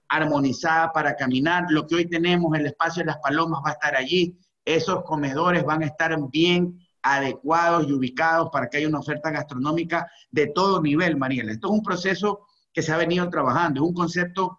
armonizada 0.08 0.92
para 0.92 1.16
caminar. 1.16 1.64
Lo 1.70 1.86
que 1.86 1.96
hoy 1.96 2.06
tenemos, 2.08 2.56
el 2.56 2.66
espacio 2.66 3.02
de 3.02 3.06
las 3.06 3.18
palomas 3.18 3.60
va 3.64 3.70
a 3.70 3.72
estar 3.72 3.96
allí. 3.96 4.38
Esos 4.64 5.02
comedores 5.04 5.64
van 5.64 5.82
a 5.82 5.86
estar 5.86 6.16
bien 6.30 6.78
adecuados 7.02 7.86
y 7.88 7.92
ubicados 7.92 8.50
para 8.52 8.68
que 8.68 8.78
haya 8.78 8.88
una 8.88 8.98
oferta 8.98 9.30
gastronómica 9.30 10.10
de 10.30 10.48
todo 10.48 10.82
nivel, 10.82 11.16
Mariela. 11.16 11.52
Esto 11.52 11.68
es 11.68 11.72
un 11.74 11.82
proceso 11.82 12.46
que 12.72 12.82
se 12.82 12.92
ha 12.92 12.96
venido 12.96 13.28
trabajando, 13.30 13.82
es 13.82 13.88
un 13.88 13.94
concepto 13.94 14.58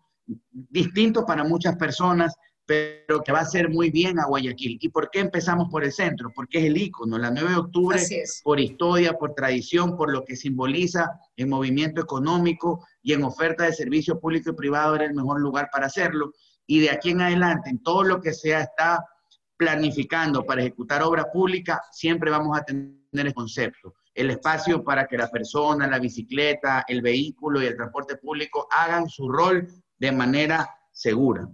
distinto 0.51 1.25
para 1.25 1.43
muchas 1.43 1.75
personas, 1.75 2.35
pero 2.65 3.23
que 3.23 3.31
va 3.31 3.39
a 3.39 3.45
ser 3.45 3.69
muy 3.69 3.89
bien 3.89 4.19
a 4.19 4.25
Guayaquil. 4.25 4.77
¿Y 4.81 4.89
por 4.89 5.09
qué 5.09 5.21
empezamos 5.21 5.69
por 5.71 5.85
el 5.85 5.93
centro? 5.93 6.31
Porque 6.35 6.59
es 6.59 6.65
el 6.65 6.77
ícono, 6.77 7.17
la 7.17 7.31
9 7.31 7.49
de 7.49 7.55
octubre, 7.55 7.99
por 8.43 8.59
historia, 8.59 9.13
por 9.13 9.33
tradición, 9.33 9.95
por 9.95 10.11
lo 10.11 10.25
que 10.25 10.35
simboliza 10.35 11.17
el 11.37 11.47
movimiento 11.47 12.01
económico 12.01 12.85
y 13.07 13.13
en 13.13 13.23
oferta 13.23 13.63
de 13.63 13.71
servicio 13.71 14.19
público 14.19 14.49
y 14.49 14.53
privado 14.53 14.93
era 14.93 15.05
el 15.05 15.13
mejor 15.13 15.39
lugar 15.39 15.69
para 15.71 15.85
hacerlo. 15.85 16.33
Y 16.65 16.81
de 16.81 16.91
aquí 16.91 17.11
en 17.11 17.21
adelante, 17.21 17.69
en 17.69 17.81
todo 17.81 18.03
lo 18.03 18.19
que 18.19 18.33
sea 18.33 18.59
está 18.59 19.01
planificando 19.55 20.43
para 20.43 20.59
ejecutar 20.59 21.01
obra 21.03 21.31
pública, 21.31 21.81
siempre 21.89 22.29
vamos 22.29 22.57
a 22.57 22.65
tener 22.65 22.91
el 23.13 23.33
concepto, 23.33 23.95
el 24.13 24.31
espacio 24.31 24.83
para 24.83 25.07
que 25.07 25.17
la 25.17 25.29
persona, 25.29 25.87
la 25.87 25.99
bicicleta, 25.99 26.83
el 26.85 27.01
vehículo 27.01 27.63
y 27.63 27.67
el 27.67 27.77
transporte 27.77 28.17
público 28.17 28.67
hagan 28.69 29.07
su 29.07 29.29
rol 29.29 29.65
de 29.97 30.11
manera 30.11 30.69
segura. 30.91 31.47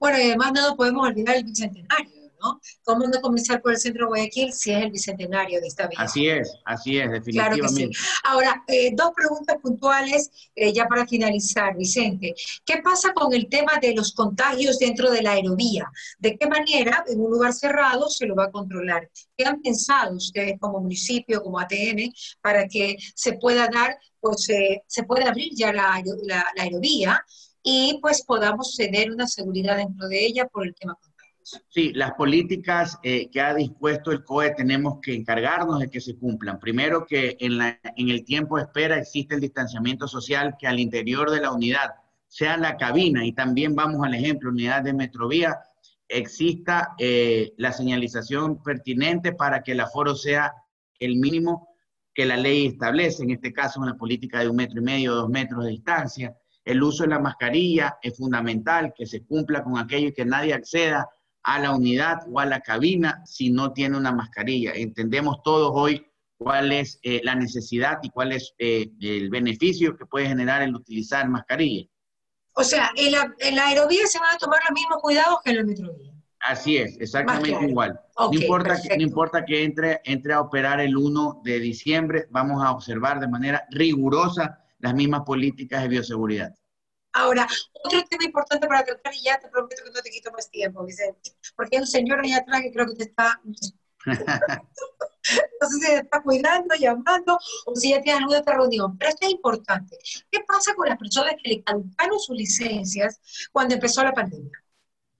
Bueno, 0.00 0.18
y 0.18 0.22
además 0.22 0.52
no 0.54 0.76
podemos 0.76 1.08
olvidar 1.08 1.36
el 1.36 1.44
bicentenario, 1.44 2.15
¿no? 2.40 2.60
¿Cómo 2.84 3.06
no 3.06 3.20
comenzar 3.20 3.60
por 3.62 3.72
el 3.72 3.78
centro 3.78 4.04
de 4.04 4.08
Guayaquil 4.08 4.52
si 4.52 4.72
es 4.72 4.82
el 4.82 4.90
bicentenario 4.90 5.60
de 5.60 5.66
esta 5.66 5.86
vida? 5.86 6.02
Así 6.02 6.28
es, 6.28 6.52
así 6.64 6.98
es, 6.98 7.10
definitivamente. 7.10 7.60
Claro 7.60 7.74
que 7.74 7.94
sí. 7.94 8.04
Ahora, 8.24 8.64
eh, 8.68 8.90
dos 8.94 9.10
preguntas 9.14 9.56
puntuales 9.62 10.30
eh, 10.54 10.72
ya 10.72 10.86
para 10.86 11.06
finalizar, 11.06 11.76
Vicente. 11.76 12.34
¿Qué 12.64 12.78
pasa 12.82 13.12
con 13.12 13.32
el 13.34 13.48
tema 13.48 13.72
de 13.80 13.94
los 13.94 14.12
contagios 14.12 14.78
dentro 14.78 15.10
de 15.10 15.22
la 15.22 15.32
aerovía? 15.32 15.90
¿De 16.18 16.36
qué 16.36 16.46
manera 16.46 17.04
en 17.08 17.20
un 17.20 17.30
lugar 17.30 17.52
cerrado 17.52 18.08
se 18.08 18.26
lo 18.26 18.34
va 18.34 18.44
a 18.44 18.50
controlar? 18.50 19.10
¿Qué 19.36 19.44
han 19.44 19.60
pensado 19.60 20.16
ustedes 20.16 20.58
como 20.58 20.80
municipio, 20.80 21.42
como 21.42 21.58
ATN, 21.58 22.12
para 22.40 22.66
que 22.68 22.96
se 23.14 23.34
pueda 23.34 23.68
dar, 23.68 23.98
pues 24.20 24.48
eh, 24.50 24.82
se 24.86 25.04
pueda 25.04 25.28
abrir 25.28 25.52
ya 25.54 25.72
la, 25.72 26.02
la, 26.24 26.46
la 26.54 26.62
aerovía? 26.62 27.24
y 27.68 27.98
pues 28.00 28.22
podamos 28.22 28.76
tener 28.76 29.10
una 29.10 29.26
seguridad 29.26 29.76
dentro 29.76 30.06
de 30.06 30.24
ella 30.24 30.46
por 30.46 30.64
el 30.64 30.72
tema. 30.76 30.96
Sí, 31.68 31.92
las 31.92 32.14
políticas 32.14 32.98
eh, 33.04 33.30
que 33.30 33.40
ha 33.40 33.54
dispuesto 33.54 34.10
el 34.10 34.24
COE 34.24 34.50
tenemos 34.56 34.98
que 35.00 35.14
encargarnos 35.14 35.78
de 35.78 35.88
que 35.88 36.00
se 36.00 36.16
cumplan. 36.16 36.58
Primero 36.58 37.06
que 37.06 37.36
en, 37.38 37.58
la, 37.58 37.78
en 37.96 38.08
el 38.08 38.24
tiempo 38.24 38.56
de 38.56 38.64
espera 38.64 38.98
existe 38.98 39.36
el 39.36 39.40
distanciamiento 39.40 40.08
social 40.08 40.56
que 40.58 40.66
al 40.66 40.80
interior 40.80 41.30
de 41.30 41.40
la 41.40 41.52
unidad, 41.52 41.94
sea 42.26 42.56
la 42.56 42.76
cabina 42.76 43.24
y 43.24 43.32
también 43.32 43.76
vamos 43.76 44.04
al 44.04 44.14
ejemplo, 44.14 44.50
unidad 44.50 44.82
de 44.82 44.92
metrovía, 44.92 45.60
exista 46.08 46.94
eh, 46.98 47.52
la 47.58 47.72
señalización 47.72 48.60
pertinente 48.60 49.32
para 49.32 49.62
que 49.62 49.72
el 49.72 49.80
aforo 49.80 50.16
sea 50.16 50.52
el 50.98 51.14
mínimo 51.16 51.68
que 52.12 52.26
la 52.26 52.36
ley 52.36 52.66
establece, 52.66 53.22
en 53.22 53.30
este 53.30 53.52
caso 53.52 53.80
una 53.80 53.96
política 53.96 54.40
de 54.40 54.48
un 54.48 54.56
metro 54.56 54.80
y 54.80 54.84
medio, 54.84 55.14
dos 55.14 55.28
metros 55.28 55.64
de 55.64 55.70
distancia 55.70 56.36
el 56.66 56.82
uso 56.82 57.04
de 57.04 57.10
la 57.10 57.20
mascarilla 57.20 57.96
es 58.02 58.16
fundamental, 58.18 58.92
que 58.94 59.06
se 59.06 59.24
cumpla 59.24 59.62
con 59.62 59.78
aquello 59.78 60.08
y 60.08 60.12
que 60.12 60.24
nadie 60.24 60.52
acceda 60.52 61.08
a 61.46 61.60
la 61.60 61.70
unidad 61.70 62.22
o 62.28 62.40
a 62.40 62.44
la 62.44 62.60
cabina 62.60 63.22
si 63.24 63.50
no 63.50 63.72
tiene 63.72 63.96
una 63.96 64.10
mascarilla. 64.10 64.72
Entendemos 64.74 65.42
todos 65.44 65.70
hoy 65.72 66.04
cuál 66.36 66.72
es 66.72 66.98
eh, 67.02 67.20
la 67.22 67.36
necesidad 67.36 67.98
y 68.02 68.10
cuál 68.10 68.32
es 68.32 68.52
eh, 68.58 68.90
el 69.00 69.30
beneficio 69.30 69.96
que 69.96 70.06
puede 70.06 70.26
generar 70.26 70.62
el 70.62 70.74
utilizar 70.74 71.28
mascarilla. 71.28 71.86
O 72.54 72.64
sea, 72.64 72.90
en 72.96 73.12
la, 73.12 73.64
aerovía 73.64 74.06
se 74.08 74.18
van 74.18 74.34
a 74.34 74.38
tomar 74.38 74.58
los 74.68 74.74
mismos 74.74 74.98
cuidados 75.00 75.38
que 75.44 75.50
en 75.50 75.56
la 75.58 75.64
metrovía. 75.64 76.12
Así 76.40 76.78
es, 76.78 76.96
exactamente 76.98 77.64
igual. 77.64 77.98
no, 78.18 78.32
importa 78.32 78.76
que, 78.82 78.96
no 78.96 79.02
importa 79.02 79.44
que 79.44 79.62
entre, 79.62 80.00
entre 80.04 80.32
a 80.32 80.40
operar 80.40 80.80
el 80.80 80.96
1 80.96 81.42
de 81.44 81.60
diciembre, 81.60 82.26
vamos 82.30 82.62
a 82.62 82.72
observar 82.72 83.20
de 83.20 83.28
manera 83.28 83.64
rigurosa 83.70 84.64
las 84.80 84.94
mismas 84.94 85.22
políticas 85.22 85.82
de 85.82 85.88
bioseguridad. 85.88 86.54
Ahora, 87.18 87.48
otro 87.82 88.04
tema 88.10 88.24
importante 88.24 88.66
para 88.66 88.84
tratar, 88.84 89.14
y 89.14 89.22
ya 89.22 89.38
te 89.38 89.48
prometo 89.48 89.82
que 89.82 89.90
no 89.90 90.02
te 90.02 90.10
quito 90.10 90.30
más 90.32 90.50
tiempo, 90.50 90.84
Vicente, 90.84 91.32
porque 91.56 91.76
hay 91.76 91.80
un 91.80 91.86
señor 91.86 92.20
ahí 92.20 92.32
atrás 92.32 92.60
que 92.60 92.70
creo 92.70 92.86
que 92.86 92.94
te 92.94 93.04
está 93.04 93.40
no 94.06 95.68
sé 95.68 95.74
si 95.74 95.80
te 95.80 95.96
está 95.96 96.22
cuidando, 96.22 96.74
llamando, 96.74 97.38
o 97.64 97.74
si 97.74 97.90
ya 97.90 98.02
tienes 98.02 98.20
alguna 98.20 98.40
otra 98.40 98.56
reunión. 98.56 98.98
Pero 98.98 99.08
esto 99.10 99.26
es 99.26 99.32
importante. 99.32 99.98
¿Qué 100.30 100.40
pasa 100.46 100.74
con 100.74 100.88
las 100.88 100.98
personas 100.98 101.34
que 101.42 101.48
le 101.48 101.62
caducaron 101.62 102.20
sus 102.20 102.36
licencias 102.36 103.48
cuando 103.50 103.74
empezó 103.74 104.04
la 104.04 104.12
pandemia? 104.12 104.52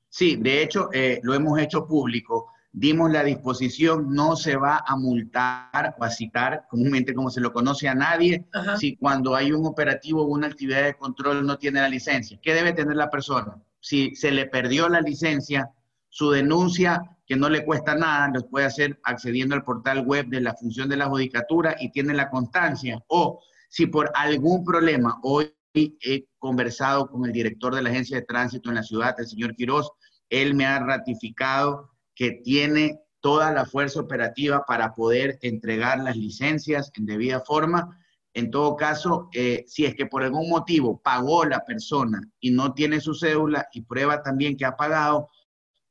Sí, 0.09 0.37
de 0.37 0.63
hecho, 0.63 0.91
eh, 0.93 1.21
lo 1.23 1.35
hemos 1.35 1.59
hecho 1.59 1.87
público. 1.87 2.53
Dimos 2.79 3.11
la 3.11 3.25
disposición, 3.25 4.13
no 4.13 4.37
se 4.37 4.55
va 4.55 4.85
a 4.87 4.97
multar 4.97 5.97
o 5.99 6.05
a 6.05 6.11
citar, 6.11 6.67
comúnmente 6.69 7.15
como 7.15 7.31
se 7.31 7.41
lo 7.41 7.51
conoce 7.51 7.89
a 7.89 7.95
nadie, 7.95 8.45
si 8.79 8.99
cuando 8.99 9.35
hay 9.35 9.51
un 9.51 9.65
operativo 9.65 10.21
o 10.21 10.27
una 10.27 10.49
actividad 10.49 10.85
de 10.85 10.95
control 10.95 11.47
no 11.47 11.57
tiene 11.57 11.81
la 11.81 11.89
licencia. 11.89 12.39
¿Qué 12.43 12.53
debe 12.53 12.75
tener 12.75 12.95
la 12.95 13.09
persona? 13.09 13.57
Si 13.81 14.15
se 14.15 14.31
le 14.31 14.45
perdió 14.45 14.91
la 14.91 15.01
licencia, 15.01 15.71
su 16.11 16.31
denuncia 16.31 17.01
que 17.27 17.35
no 17.35 17.49
le 17.49 17.65
cuesta 17.65 17.95
nada, 17.95 18.31
lo 18.35 18.47
puede 18.47 18.67
hacer 18.67 19.01
accediendo 19.05 19.55
al 19.55 19.65
portal 19.65 20.05
web 20.05 20.27
de 20.27 20.43
la 20.43 20.53
función 20.53 20.91
de 20.91 20.99
la 20.99 21.09
judicatura 21.09 21.77
y 21.81 21.91
tiene 21.91 22.13
la 22.13 22.29
constancia. 22.29 23.03
O 23.09 23.41
si 23.71 23.87
por 23.87 24.13
algún 24.15 24.67
problema, 24.67 25.19
hoy 25.23 25.51
he 25.73 26.27
conversado 26.39 27.09
con 27.09 27.25
el 27.25 27.33
director 27.33 27.75
de 27.75 27.81
la 27.81 27.89
agencia 27.89 28.19
de 28.19 28.27
tránsito 28.27 28.69
en 28.69 28.75
la 28.75 28.83
ciudad, 28.83 29.15
el 29.19 29.27
señor 29.27 29.57
Quiroz, 29.57 29.91
él 30.29 30.55
me 30.55 30.67
ha 30.67 30.79
ratificado 30.79 31.96
que 32.17 32.33
tiene 32.33 32.99
toda 33.21 33.53
la 33.53 33.67
fuerza 33.67 34.01
operativa 34.01 34.65
para 34.67 34.95
poder 34.95 35.39
entregar 35.43 36.01
las 36.01 36.17
licencias 36.17 36.91
en 36.97 37.07
debida 37.07 37.41
forma. 37.41 38.01
En 38.33 38.51
todo 38.51 38.77
caso, 38.77 39.29
eh, 39.33 39.65
si 39.67 39.85
es 39.85 39.95
que 39.95 40.07
por 40.07 40.23
algún 40.23 40.49
motivo 40.49 41.01
pagó 41.01 41.45
la 41.45 41.65
persona 41.65 42.21
y 42.41 42.51
no 42.51 42.73
tiene 42.73 43.01
su 43.01 43.15
cédula 43.15 43.69
y 43.73 43.83
prueba 43.83 44.23
también 44.23 44.57
que 44.57 44.65
ha 44.65 44.77
pagado, 44.77 45.29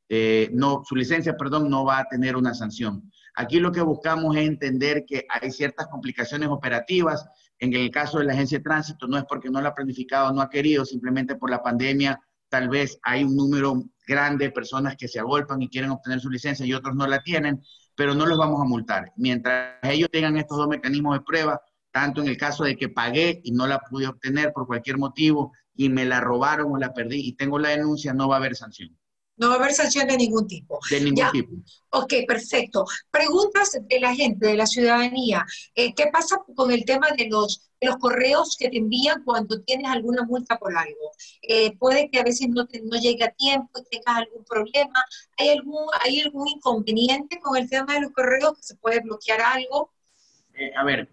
eh, 0.10 0.50
no, 0.54 0.84
su 0.86 0.96
licencia, 0.96 1.36
perdón, 1.38 1.70
no 1.70 1.86
va 1.86 2.00
a 2.00 2.06
tener 2.06 2.36
una 2.36 2.54
sanción. 2.54 3.12
Aquí 3.36 3.60
lo 3.60 3.72
que 3.72 3.82
buscamos 3.82 4.36
es 4.36 4.48
entender 4.48 5.06
que 5.06 5.26
hay 5.30 5.52
ciertas 5.52 5.88
complicaciones 5.88 6.50
operativas. 6.50 7.28
En 7.60 7.74
el 7.74 7.90
caso 7.92 8.20
de 8.20 8.26
la 8.26 8.34
agencia 8.34 8.60
de 8.60 8.64
tránsito, 8.64 9.08
no 9.08 9.18
es 9.18 9.26
porque 9.26 9.50
no 9.50 9.62
la 9.62 9.70
ha 9.70 9.76
planificado, 9.76 10.32
no 10.32 10.42
ha 10.42 10.50
querido, 10.50 10.86
simplemente 10.86 11.36
por 11.36 11.50
la 11.50 11.62
pandemia, 11.62 12.20
tal 12.56 12.70
vez 12.70 12.98
hay 13.04 13.26
un 13.26 13.36
número 13.36 13.84
grande 14.08 14.46
de 14.46 14.52
personas 14.52 14.96
que 14.96 15.10
se 15.10 15.20
agolpan 15.20 15.62
y 15.62 15.68
quieren 15.68 15.92
obtener 15.92 16.22
su 16.22 16.30
licencia 16.30 16.66
y 16.66 16.74
otros 16.74 16.96
no 16.96 17.06
la 17.06 17.22
tienen, 17.22 17.62
pero 17.98 18.14
no 18.16 18.26
los 18.26 18.38
vamos 18.38 18.62
a 18.62 18.64
multar. 18.64 19.12
Mientras 19.18 19.76
ellos 19.84 20.08
tengan 20.10 20.38
estos 20.38 20.58
dos 20.58 20.70
mecanismos 20.70 21.18
de 21.18 21.26
prueba, 21.26 21.60
tanto 21.92 22.22
en 22.22 22.30
el 22.30 22.38
caso 22.38 22.64
de 22.64 22.78
que 22.78 22.88
pagué 22.88 23.42
y 23.44 23.52
no 23.52 23.68
la 23.68 23.80
pude 23.80 24.08
obtener 24.08 24.54
por 24.54 24.68
cualquier 24.68 24.98
motivo 24.98 25.52
y 25.76 25.90
me 25.90 26.06
la 26.06 26.22
robaron 26.22 26.72
o 26.72 26.78
la 26.78 26.94
perdí 26.94 27.28
y 27.28 27.34
tengo 27.34 27.60
la 27.60 27.70
denuncia, 27.72 28.14
no 28.14 28.30
va 28.30 28.36
a 28.36 28.40
haber 28.40 28.56
sanción. 28.56 28.98
No 29.38 29.50
va 29.50 29.56
a 29.56 29.58
haber 29.58 29.74
sanción 29.74 30.08
de 30.08 30.16
ningún 30.16 30.48
tipo. 30.48 30.80
De 30.90 31.02
ningún 31.02 31.32
tipo. 31.32 31.56
Ok, 31.90 32.14
perfecto. 32.28 32.86
Preguntas 33.12 33.78
de 33.82 34.00
la 34.00 34.16
gente, 34.16 34.48
de 34.48 34.56
la 34.56 34.66
ciudadanía. 34.66 35.46
Eh, 35.76 35.94
¿Qué 35.94 36.08
pasa 36.12 36.42
con 36.56 36.72
el 36.72 36.86
tema 36.86 37.08
de 37.18 37.28
los, 37.28 37.70
los 37.82 37.98
correos 37.98 38.56
que 38.58 38.70
te 38.70 38.78
envían 38.78 39.24
cuando 39.24 39.62
tienes 39.62 39.92
alguna 39.92 40.24
multa 40.24 40.58
por 40.58 40.76
algo? 40.78 41.12
Eh, 41.42 41.76
puede 41.78 42.10
que 42.10 42.20
a 42.20 42.24
veces 42.24 42.48
no, 42.50 42.66
te, 42.66 42.82
no 42.82 42.98
llegue 42.98 43.26
a 43.26 43.32
tiempo 43.32 43.70
y 43.80 43.84
tengas 43.90 44.18
algún 44.20 44.46
problema. 44.46 45.04
¿Hay 45.38 45.50
algún, 45.50 45.86
¿Hay 46.02 46.22
algún 46.22 46.48
inconveniente 46.48 47.40
con 47.42 47.58
el 47.58 47.70
tema 47.70 47.96
de 47.96 48.02
los 48.02 48.12
correos 48.12 48.56
que 48.56 48.64
se 48.64 48.76
puede 48.76 49.02
bloquear 49.02 49.42
algo? 49.42 49.92
Eh, 50.54 50.72
a 50.78 50.86
ver, 50.86 51.10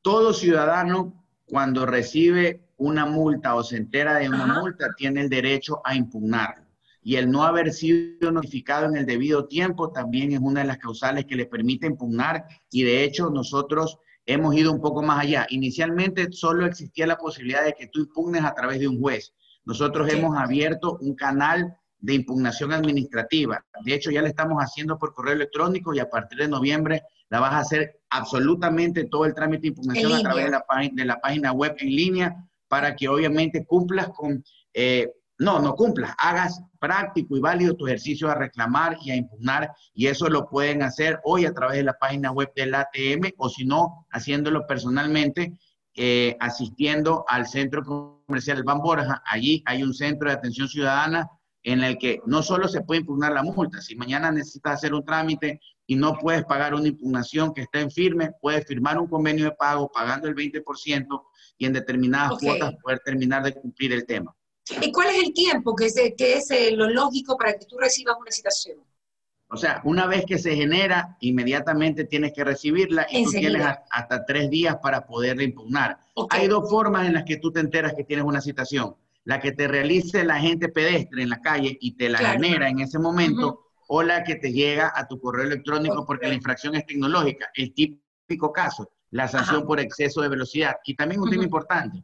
todo 0.00 0.32
ciudadano 0.32 1.26
cuando 1.44 1.84
recibe 1.84 2.62
una 2.78 3.04
multa 3.04 3.54
o 3.54 3.62
se 3.62 3.76
entera 3.76 4.14
de 4.18 4.28
una 4.28 4.46
multa 4.46 4.94
tiene 4.96 5.20
el 5.20 5.28
derecho 5.28 5.80
a 5.84 5.94
impugnarlo 5.94 6.65
y 7.06 7.14
el 7.14 7.30
no 7.30 7.44
haber 7.44 7.72
sido 7.72 8.32
notificado 8.32 8.86
en 8.86 8.96
el 8.96 9.06
debido 9.06 9.46
tiempo 9.46 9.92
también 9.92 10.32
es 10.32 10.40
una 10.40 10.62
de 10.62 10.66
las 10.66 10.78
causales 10.78 11.24
que 11.24 11.36
le 11.36 11.46
permite 11.46 11.86
impugnar 11.86 12.44
y 12.68 12.82
de 12.82 13.04
hecho 13.04 13.30
nosotros 13.30 14.00
hemos 14.24 14.56
ido 14.56 14.72
un 14.72 14.80
poco 14.80 15.04
más 15.04 15.20
allá. 15.20 15.46
Inicialmente 15.50 16.32
solo 16.32 16.66
existía 16.66 17.06
la 17.06 17.16
posibilidad 17.16 17.64
de 17.64 17.74
que 17.74 17.86
tú 17.86 18.00
impugnes 18.00 18.42
a 18.42 18.52
través 18.54 18.80
de 18.80 18.88
un 18.88 19.00
juez. 19.00 19.32
Nosotros 19.64 20.12
hemos 20.12 20.36
abierto 20.36 20.98
un 21.00 21.14
canal 21.14 21.76
de 22.00 22.14
impugnación 22.14 22.72
administrativa. 22.72 23.64
De 23.84 23.94
hecho, 23.94 24.10
ya 24.10 24.20
le 24.20 24.30
estamos 24.30 24.60
haciendo 24.60 24.98
por 24.98 25.14
correo 25.14 25.34
electrónico 25.34 25.94
y 25.94 26.00
a 26.00 26.10
partir 26.10 26.40
de 26.40 26.48
noviembre 26.48 27.04
la 27.28 27.38
vas 27.38 27.52
a 27.52 27.60
hacer 27.60 28.00
absolutamente 28.10 29.04
todo 29.04 29.26
el 29.26 29.34
trámite 29.34 29.62
de 29.62 29.68
impugnación 29.68 30.12
a 30.12 30.22
través 30.22 30.46
de 30.46 30.50
la, 30.50 30.64
de 30.92 31.04
la, 31.04 31.20
página 31.20 31.52
web 31.52 31.76
en 31.78 31.88
línea 31.88 32.48
para 32.66 32.96
que 32.96 33.08
obviamente 33.08 33.64
cumplas 33.64 34.08
con 34.08 34.42
eh, 34.74 35.12
no, 35.38 35.60
no 35.60 35.74
cumplas, 35.74 36.14
hagas 36.18 36.62
práctico 36.78 37.36
y 37.36 37.40
válido 37.40 37.74
tu 37.74 37.86
ejercicio 37.86 38.30
a 38.30 38.34
reclamar 38.34 38.96
y 39.02 39.10
a 39.10 39.16
impugnar 39.16 39.70
y 39.92 40.06
eso 40.06 40.28
lo 40.28 40.48
pueden 40.48 40.82
hacer 40.82 41.20
hoy 41.24 41.44
a 41.44 41.52
través 41.52 41.78
de 41.78 41.84
la 41.84 41.98
página 41.98 42.32
web 42.32 42.52
del 42.56 42.74
ATM 42.74 43.32
o 43.36 43.48
si 43.48 43.64
no, 43.64 44.06
haciéndolo 44.10 44.66
personalmente, 44.66 45.52
eh, 45.94 46.36
asistiendo 46.40 47.24
al 47.28 47.46
centro 47.46 47.82
comercial 48.26 48.62
Ban 48.62 48.80
Borja. 48.80 49.22
Allí 49.26 49.62
hay 49.66 49.82
un 49.82 49.94
centro 49.94 50.28
de 50.28 50.36
atención 50.36 50.68
ciudadana 50.68 51.28
en 51.66 51.82
el 51.82 51.98
que 51.98 52.20
no 52.26 52.44
solo 52.44 52.68
se 52.68 52.82
puede 52.82 53.00
impugnar 53.00 53.32
la 53.32 53.42
multa, 53.42 53.80
si 53.80 53.96
mañana 53.96 54.30
necesitas 54.30 54.74
hacer 54.74 54.94
un 54.94 55.04
trámite 55.04 55.60
y 55.84 55.96
no 55.96 56.14
puedes 56.14 56.44
pagar 56.44 56.74
una 56.74 56.86
impugnación 56.86 57.52
que 57.52 57.62
esté 57.62 57.80
en 57.80 57.90
firme, 57.90 58.30
puedes 58.40 58.64
firmar 58.66 59.00
un 59.00 59.08
convenio 59.08 59.46
de 59.46 59.50
pago 59.50 59.90
pagando 59.92 60.28
el 60.28 60.36
20% 60.36 61.22
y 61.58 61.66
en 61.66 61.72
determinadas 61.72 62.38
cuotas 62.38 62.72
poder 62.80 63.00
terminar 63.04 63.42
de 63.42 63.54
cumplir 63.54 63.92
el 63.92 64.06
tema. 64.06 64.35
¿Y 64.80 64.92
cuál 64.92 65.08
es 65.08 65.22
el 65.24 65.32
tiempo 65.32 65.74
que 65.76 65.86
es, 65.86 65.94
que 66.16 66.34
es 66.34 66.50
eh, 66.50 66.72
lo 66.72 66.88
lógico 66.90 67.36
para 67.36 67.52
que 67.52 67.66
tú 67.66 67.76
recibas 67.78 68.16
una 68.20 68.30
citación? 68.30 68.78
O 69.48 69.56
sea, 69.56 69.80
una 69.84 70.06
vez 70.06 70.24
que 70.26 70.38
se 70.38 70.56
genera, 70.56 71.16
inmediatamente 71.20 72.04
tienes 72.04 72.32
que 72.32 72.42
recibirla 72.42 73.06
y 73.08 73.24
tú 73.24 73.30
tienes 73.30 73.64
hasta 73.90 74.24
tres 74.26 74.50
días 74.50 74.76
para 74.82 75.06
poderla 75.06 75.44
impugnar. 75.44 75.98
Hay 76.30 76.48
dos 76.48 76.68
formas 76.68 77.06
en 77.06 77.14
las 77.14 77.24
que 77.24 77.36
tú 77.36 77.52
te 77.52 77.60
enteras 77.60 77.94
que 77.94 78.02
tienes 78.02 78.24
una 78.24 78.40
citación. 78.40 78.96
La 79.22 79.40
que 79.40 79.52
te 79.52 79.68
realice 79.68 80.24
la 80.24 80.40
gente 80.40 80.68
pedestre 80.68 81.22
en 81.22 81.30
la 81.30 81.40
calle 81.40 81.76
y 81.80 81.96
te 81.96 82.08
la 82.08 82.18
genera 82.18 82.68
en 82.68 82.80
ese 82.80 82.98
momento, 82.98 83.66
o 83.88 84.02
la 84.02 84.24
que 84.24 84.36
te 84.36 84.52
llega 84.52 84.92
a 84.94 85.06
tu 85.06 85.20
correo 85.20 85.44
electrónico 85.44 86.04
porque 86.04 86.26
la 86.26 86.34
infracción 86.34 86.74
es 86.74 86.84
tecnológica. 86.84 87.48
El 87.54 87.72
típico 87.72 88.52
caso, 88.52 88.90
la 89.10 89.28
sanción 89.28 89.64
por 89.64 89.78
exceso 89.78 90.22
de 90.22 90.28
velocidad. 90.28 90.76
Y 90.84 90.96
también 90.96 91.20
un 91.20 91.30
tema 91.30 91.44
importante, 91.44 92.02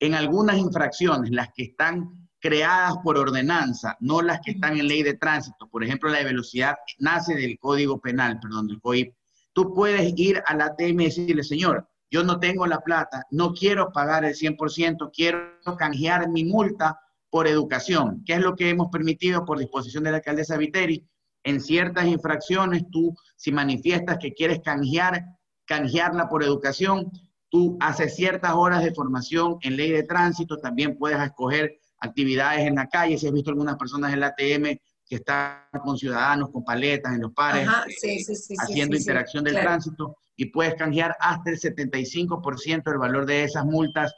en 0.00 0.14
algunas 0.14 0.58
infracciones, 0.58 1.30
las 1.30 1.48
que 1.54 1.64
están 1.64 2.28
creadas 2.40 2.94
por 3.02 3.18
ordenanza, 3.18 3.96
no 4.00 4.22
las 4.22 4.40
que 4.40 4.52
están 4.52 4.78
en 4.78 4.88
ley 4.88 5.02
de 5.02 5.14
tránsito, 5.14 5.68
por 5.68 5.82
ejemplo, 5.82 6.08
la 6.08 6.18
de 6.18 6.24
velocidad 6.24 6.76
nace 6.98 7.34
del 7.34 7.58
Código 7.58 8.00
Penal, 8.00 8.38
perdón, 8.40 8.68
del 8.68 8.80
COIP, 8.80 9.12
tú 9.52 9.74
puedes 9.74 10.12
ir 10.16 10.42
a 10.46 10.54
la 10.54 10.66
ATM 10.66 11.00
y 11.00 11.04
decirle, 11.06 11.42
señor, 11.42 11.88
yo 12.10 12.22
no 12.22 12.38
tengo 12.38 12.66
la 12.66 12.80
plata, 12.80 13.24
no 13.30 13.52
quiero 13.52 13.92
pagar 13.92 14.24
el 14.24 14.34
100%, 14.34 15.10
quiero 15.12 15.76
canjear 15.76 16.28
mi 16.30 16.44
multa 16.44 16.98
por 17.30 17.46
educación, 17.46 18.22
que 18.24 18.34
es 18.34 18.40
lo 18.40 18.56
que 18.56 18.70
hemos 18.70 18.88
permitido 18.90 19.44
por 19.44 19.58
disposición 19.58 20.04
de 20.04 20.12
la 20.12 20.16
alcaldesa 20.18 20.56
Viteri. 20.56 21.06
En 21.44 21.60
ciertas 21.60 22.06
infracciones, 22.06 22.84
tú, 22.90 23.14
si 23.36 23.52
manifiestas 23.52 24.18
que 24.18 24.32
quieres 24.32 24.60
canjear, 24.60 25.24
canjearla 25.66 26.28
por 26.28 26.42
educación, 26.42 27.10
tú 27.48 27.76
haces 27.80 28.14
ciertas 28.14 28.52
horas 28.54 28.82
de 28.82 28.94
formación 28.94 29.58
en 29.62 29.76
ley 29.76 29.90
de 29.90 30.02
tránsito, 30.02 30.58
también 30.58 30.96
puedes 30.96 31.20
escoger 31.20 31.78
actividades 32.00 32.66
en 32.66 32.76
la 32.76 32.88
calle, 32.88 33.18
si 33.18 33.26
has 33.26 33.32
visto 33.32 33.50
algunas 33.50 33.76
personas 33.76 34.12
en 34.12 34.20
la 34.20 34.28
ATM 34.28 34.78
que 35.08 35.16
están 35.16 35.62
con 35.82 35.96
ciudadanos, 35.96 36.50
con 36.50 36.64
paletas 36.64 37.14
en 37.14 37.22
los 37.22 37.32
pares, 37.32 37.66
eh, 38.02 38.22
haciendo 38.58 38.96
interacción 38.96 39.42
del 39.42 39.54
tránsito, 39.54 40.16
y 40.36 40.46
puedes 40.46 40.74
canjear 40.74 41.16
hasta 41.18 41.50
el 41.50 41.58
75% 41.58 42.84
del 42.84 42.98
valor 42.98 43.26
de 43.26 43.44
esas 43.44 43.64
multas 43.64 44.14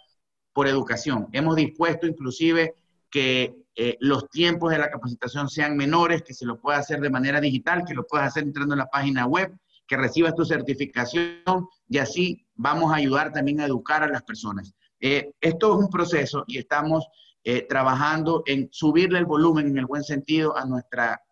por 0.52 0.66
educación. 0.66 1.28
Hemos 1.32 1.56
dispuesto 1.56 2.06
inclusive 2.06 2.74
que 3.08 3.54
eh, 3.76 3.96
los 4.00 4.28
tiempos 4.28 4.72
de 4.72 4.78
la 4.78 4.90
capacitación 4.90 5.48
sean 5.48 5.76
menores, 5.76 6.22
que 6.22 6.34
se 6.34 6.44
lo 6.44 6.60
pueda 6.60 6.78
hacer 6.78 7.00
de 7.00 7.08
manera 7.08 7.40
digital, 7.40 7.84
que 7.86 7.94
lo 7.94 8.06
puedas 8.06 8.28
hacer 8.28 8.42
entrando 8.42 8.74
en 8.74 8.80
la 8.80 8.90
página 8.90 9.26
web, 9.26 9.56
que 9.86 9.96
recibas 9.96 10.34
tu 10.34 10.44
certificación 10.44 11.66
y 11.88 11.98
así 11.98 12.46
vamos 12.60 12.92
a 12.92 12.96
ayudar 12.96 13.32
también 13.32 13.60
a 13.60 13.66
educar 13.66 14.02
a 14.02 14.08
las 14.08 14.22
personas. 14.22 14.74
Eh, 15.00 15.32
esto 15.40 15.72
es 15.72 15.84
un 15.84 15.90
proceso 15.90 16.44
y 16.46 16.58
estamos 16.58 17.06
eh, 17.42 17.66
trabajando 17.66 18.42
en 18.46 18.68
subirle 18.70 19.18
el 19.18 19.24
volumen 19.24 19.66
en 19.66 19.78
el 19.78 19.86
buen 19.86 20.04
sentido 20.04 20.56
a 20.56 20.66
nuestra 20.66 21.22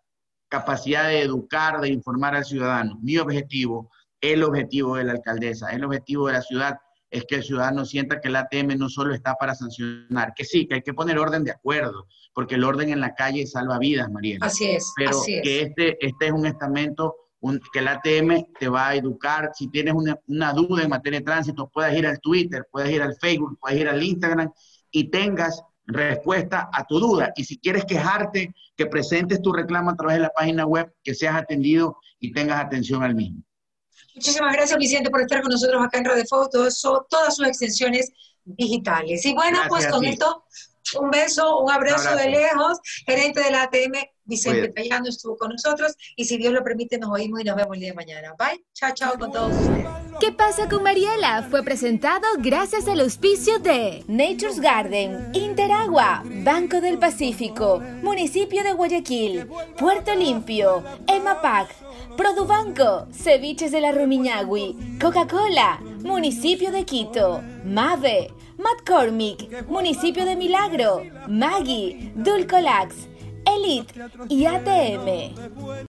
capacidad 0.49 1.09
de 1.09 1.21
educar, 1.21 1.81
de 1.83 1.91
informar 1.91 2.35
al 2.35 2.47
ciudadano. 2.47 2.99
Mi 3.03 3.19
objetivo, 3.19 3.91
el 4.23 4.43
objetivo 4.43 4.97
de 4.97 5.05
la 5.05 5.13
alcaldesa, 5.13 5.69
el 5.71 5.85
objetivo 5.85 6.29
de 6.29 6.33
la 6.33 6.43
ciudad 6.43 6.79
es 7.11 7.25
que 7.29 7.37
el 7.37 7.45
ciudadano 7.45 7.85
sienta 7.85 8.21
que 8.21 8.29
el 8.29 8.37
ATM 8.37 8.79
no 8.79 8.89
solo 8.89 9.15
está 9.15 9.35
para 9.35 9.55
sancionar, 9.55 10.33
que 10.35 10.45
sí, 10.45 10.67
que 10.67 10.77
hay 10.77 10.83
que 10.83 10.95
poner 10.95 11.19
orden 11.19 11.45
de 11.45 11.51
acuerdo, 11.51 12.07
porque 12.33 12.55
el 12.55 12.65
orden 12.65 12.89
en 12.89 13.01
la 13.01 13.15
calle 13.15 13.47
salva 13.47 13.79
vidas, 13.79 14.11
María. 14.11 14.39
Así 14.41 14.71
es. 14.71 14.93
Pero 14.97 15.19
que 15.25 15.63
Este, 15.63 16.07
este 16.07 16.27
es 16.27 16.33
un 16.33 16.47
estamento 16.47 17.15
que 17.73 17.79
el 17.79 17.89
ATM 17.89 18.53
te 18.59 18.69
va 18.69 18.89
a 18.89 18.95
educar. 18.95 19.51
Si 19.55 19.69
tienes 19.69 19.95
una, 19.95 20.19
una, 20.27 20.53
duda 20.53 20.83
en 20.83 20.91
materia 20.91 21.21
de 21.21 21.25
tránsito, 21.25 21.69
puedes 21.69 21.97
ir 21.97 22.07
al 22.07 22.21
Twitter, 22.21 22.67
puedes 22.71 22.91
ir 22.91 23.03
al 23.03 23.17
Facebook, 23.21 23.59
puedes 23.61 23.81
ir 23.81 23.89
al 23.89 24.03
Instagram 24.03 24.53
y 24.91 25.11
tengas 25.11 25.63
respuesta 25.87 26.69
a 26.73 26.85
tu 26.85 26.99
duda. 26.99 27.33
Y 27.37 27.45
si 27.45 27.59
quieres 27.59 27.85
quejarte, 27.85 28.55
que 28.77 28.87
presentes 28.87 29.43
tu 29.43 29.53
reclamo 29.53 29.91
a 29.91 29.97
través 29.97 30.17
de 30.17 30.23
la 30.23 30.31
página 30.31 30.65
web, 30.67 30.93
que 31.03 31.15
seas 31.15 31.35
atendido 31.35 31.99
y 32.21 32.33
tengas 32.33 32.65
atención 32.65 33.03
al 33.03 33.15
mismo. 33.15 33.43
Muchísimas 34.15 34.53
gracias, 34.53 34.79
Vicente, 34.79 35.11
por 35.11 35.21
estar 35.21 35.43
con 35.43 35.51
nosotros 35.51 35.83
acá 35.85 35.99
en 35.99 36.05
Radio 36.05 36.25
Fotos, 36.29 36.81
todas 36.83 37.37
sus 37.37 37.47
extensiones 37.47 38.13
digitales. 38.45 39.25
Y 39.25 39.35
bueno, 39.35 39.59
pues 39.69 39.87
con 39.89 40.05
esto, 40.05 40.45
un 40.95 41.11
beso, 41.11 41.59
un 41.59 41.71
abrazo, 41.71 42.15
de 42.17 42.31
lejos, 42.31 42.79
gerente 43.07 43.43
de 43.43 43.51
la 43.51 43.63
ATM, 43.63 43.95
Vicente 44.29 44.69
Tallano 44.69 45.09
estuvo 45.09 45.37
con 45.37 45.51
nosotros 45.51 45.95
y 46.15 46.25
si 46.25 46.37
Dios 46.37 46.53
lo 46.53 46.63
permite 46.63 46.99
nos 46.99 47.11
oímos 47.11 47.41
y 47.41 47.45
nos 47.45 47.57
vemos 47.57 47.75
el 47.75 47.81
día 47.81 47.89
de 47.91 47.95
mañana. 47.95 48.35
Bye, 48.39 48.63
chao, 48.75 48.93
chao 48.93 49.19
con 49.19 49.33
todos 49.33 49.53
ustedes. 49.53 49.87
¿Qué 50.21 50.33
pasa 50.33 50.69
con 50.69 50.83
Mariela? 50.83 51.47
Fue 51.49 51.63
presentado 51.63 52.27
gracias 52.39 52.87
al 52.89 53.01
auspicio 53.01 53.59
de 53.59 54.05
Nature's 54.07 54.61
Garden, 54.61 55.31
Interagua, 55.33 56.23
Banco 56.25 56.81
del 56.81 56.99
Pacífico, 56.99 57.81
Municipio 58.03 58.63
de 58.63 58.73
Guayaquil, 58.73 59.49
Puerto 59.79 60.15
Limpio, 60.15 60.85
EMAPAC, 61.07 61.71
Produbanco, 62.17 63.07
Ceviches 63.13 63.73
de 63.73 63.81
la 63.81 63.93
Rumiñahui, 63.93 64.99
Coca-Cola, 65.01 65.81
Municipio 66.03 66.71
de 66.71 66.85
Quito, 66.85 67.43
Mave, 67.65 68.33
McCormick, 68.59 69.69
Municipio 69.69 70.25
de 70.25 70.35
Milagro, 70.35 71.05
Maggie, 71.29 72.13
Dulcolax, 72.17 73.07
Elite 73.47 73.95
y 74.29 74.47
ATM. 74.47 75.87